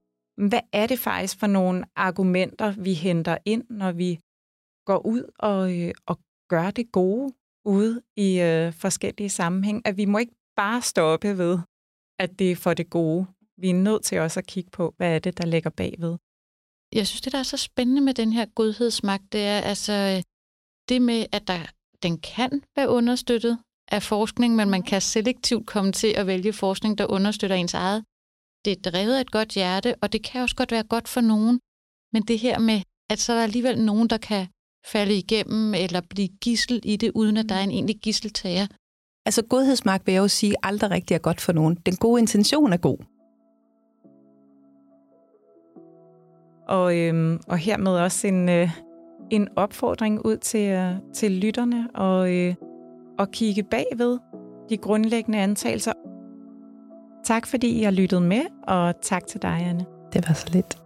hvad 0.48 0.60
er 0.74 0.88
det 0.88 1.00
faktisk 1.00 1.39
for 1.39 1.48
nogle 1.48 1.86
argumenter, 1.96 2.72
vi 2.72 2.94
henter 2.94 3.38
ind, 3.46 3.63
når 3.70 3.92
vi 3.92 4.20
går 4.86 5.06
ud 5.06 5.24
og, 5.39 5.80
øh, 5.80 5.94
og 6.06 6.20
gør 6.50 6.72
det 6.72 6.92
gode 6.92 7.34
ude 7.65 8.02
i 8.18 8.39
øh, 8.42 8.74
forskellige 8.74 9.30
sammenhæng. 9.30 9.82
At 9.86 9.98
vi 9.98 10.06
må 10.06 10.18
ikke 10.18 10.36
bare 10.56 10.82
stoppe 10.82 11.38
ved, 11.38 11.60
at 12.20 12.39
det 12.39 12.52
er 12.52 12.56
for 12.56 12.74
det 12.74 12.89
gode. 12.89 13.28
Vi 13.58 13.70
er 13.70 13.74
nødt 13.74 14.04
til 14.04 14.20
også 14.20 14.39
at 14.39 14.48
kigge 14.48 14.72
på, 14.72 14.94
hvad 14.98 15.15
er 15.15 15.20
det, 15.20 15.38
der 15.38 15.46
ligger 15.46 15.70
bagved. 15.70 16.18
Jeg 16.94 17.08
synes, 17.08 17.22
det, 17.22 17.32
der 17.32 17.39
er 17.39 17.44
så 17.44 17.58
spændende 17.58 18.02
med 18.02 18.13
den 18.13 18.34
her 18.34 18.46
godhedsmagt, 18.46 19.34
det 19.34 19.42
er 19.42 19.60
altså 19.60 19.94
øh, 19.94 20.24
det 20.89 21.02
med, 21.02 21.26
at 21.32 21.48
der, 21.48 21.60
den 22.04 22.18
kan 22.18 22.63
være 22.76 22.89
understøttet 22.89 23.60
af 23.91 24.04
forskning, 24.04 24.56
men 24.56 24.69
man 24.69 24.84
kan 24.84 25.02
selektivt 25.02 25.67
komme 25.67 25.91
til 25.91 26.13
at 26.17 26.28
vælge 26.28 26.54
forskning, 26.54 26.97
der 26.97 27.06
understøtter 27.06 27.56
ens 27.56 27.73
eget. 27.73 28.04
Det 28.65 28.71
er 28.71 28.91
drevet 28.91 29.15
af 29.15 29.21
et 29.21 29.32
godt 29.32 29.49
hjerte, 29.49 29.95
og 30.02 30.13
det 30.13 30.23
kan 30.23 30.41
også 30.41 30.56
godt 30.56 30.71
være 30.71 30.84
godt 30.84 31.08
for 31.08 31.21
nogen. 31.21 31.60
Men 32.13 32.21
det 32.21 32.39
her 32.39 32.60
med, 32.60 32.82
at 33.10 33.19
så 33.19 33.34
er 33.34 33.38
der 33.38 33.43
alligevel 33.43 33.82
nogen, 33.82 34.08
der 34.08 34.17
kan 34.17 34.47
falde 34.86 35.17
igennem 35.17 35.73
eller 35.73 36.02
blive 36.10 36.28
gissel 36.41 36.82
i 36.84 36.95
det, 36.95 37.12
uden 37.15 37.38
at 37.38 37.49
der 37.49 37.56
er 37.56 37.63
en 37.63 37.71
egentlig 37.71 37.95
gisseltager, 37.95 38.67
Altså 39.30 39.41
godhedsmagt 39.49 40.08
vil 40.08 40.13
jeg 40.13 40.21
jo 40.21 40.28
sige 40.28 40.56
aldrig 40.63 40.91
rigtig 40.91 41.15
er 41.15 41.19
godt 41.19 41.41
for 41.41 41.52
nogen. 41.52 41.75
Den 41.86 41.95
gode 41.95 42.21
intention 42.21 42.73
er 42.73 42.78
god. 42.78 42.97
Og, 46.67 46.97
øhm, 46.97 47.39
og 47.47 47.58
hermed 47.58 47.91
også 47.91 48.28
en, 48.28 48.49
øh, 48.49 48.69
en 49.32 49.47
opfordring 49.56 50.25
ud 50.25 50.38
til, 50.38 50.69
øh, 50.69 50.95
til 51.13 51.32
lytterne 51.32 51.88
og, 51.95 52.34
øh, 52.34 52.56
og 53.19 53.32
kigge 53.32 53.63
bagved 53.63 54.19
de 54.69 54.77
grundlæggende 54.77 55.39
antagelser. 55.39 55.93
Tak 57.25 57.47
fordi 57.47 57.79
I 57.79 57.84
har 57.84 57.91
lyttet 57.91 58.21
med, 58.21 58.41
og 58.67 59.01
tak 59.01 59.27
til 59.27 59.41
dig, 59.41 59.65
Anne. 59.69 59.86
Det 60.13 60.27
var 60.27 60.34
så 60.34 60.47
lidt. 60.51 60.79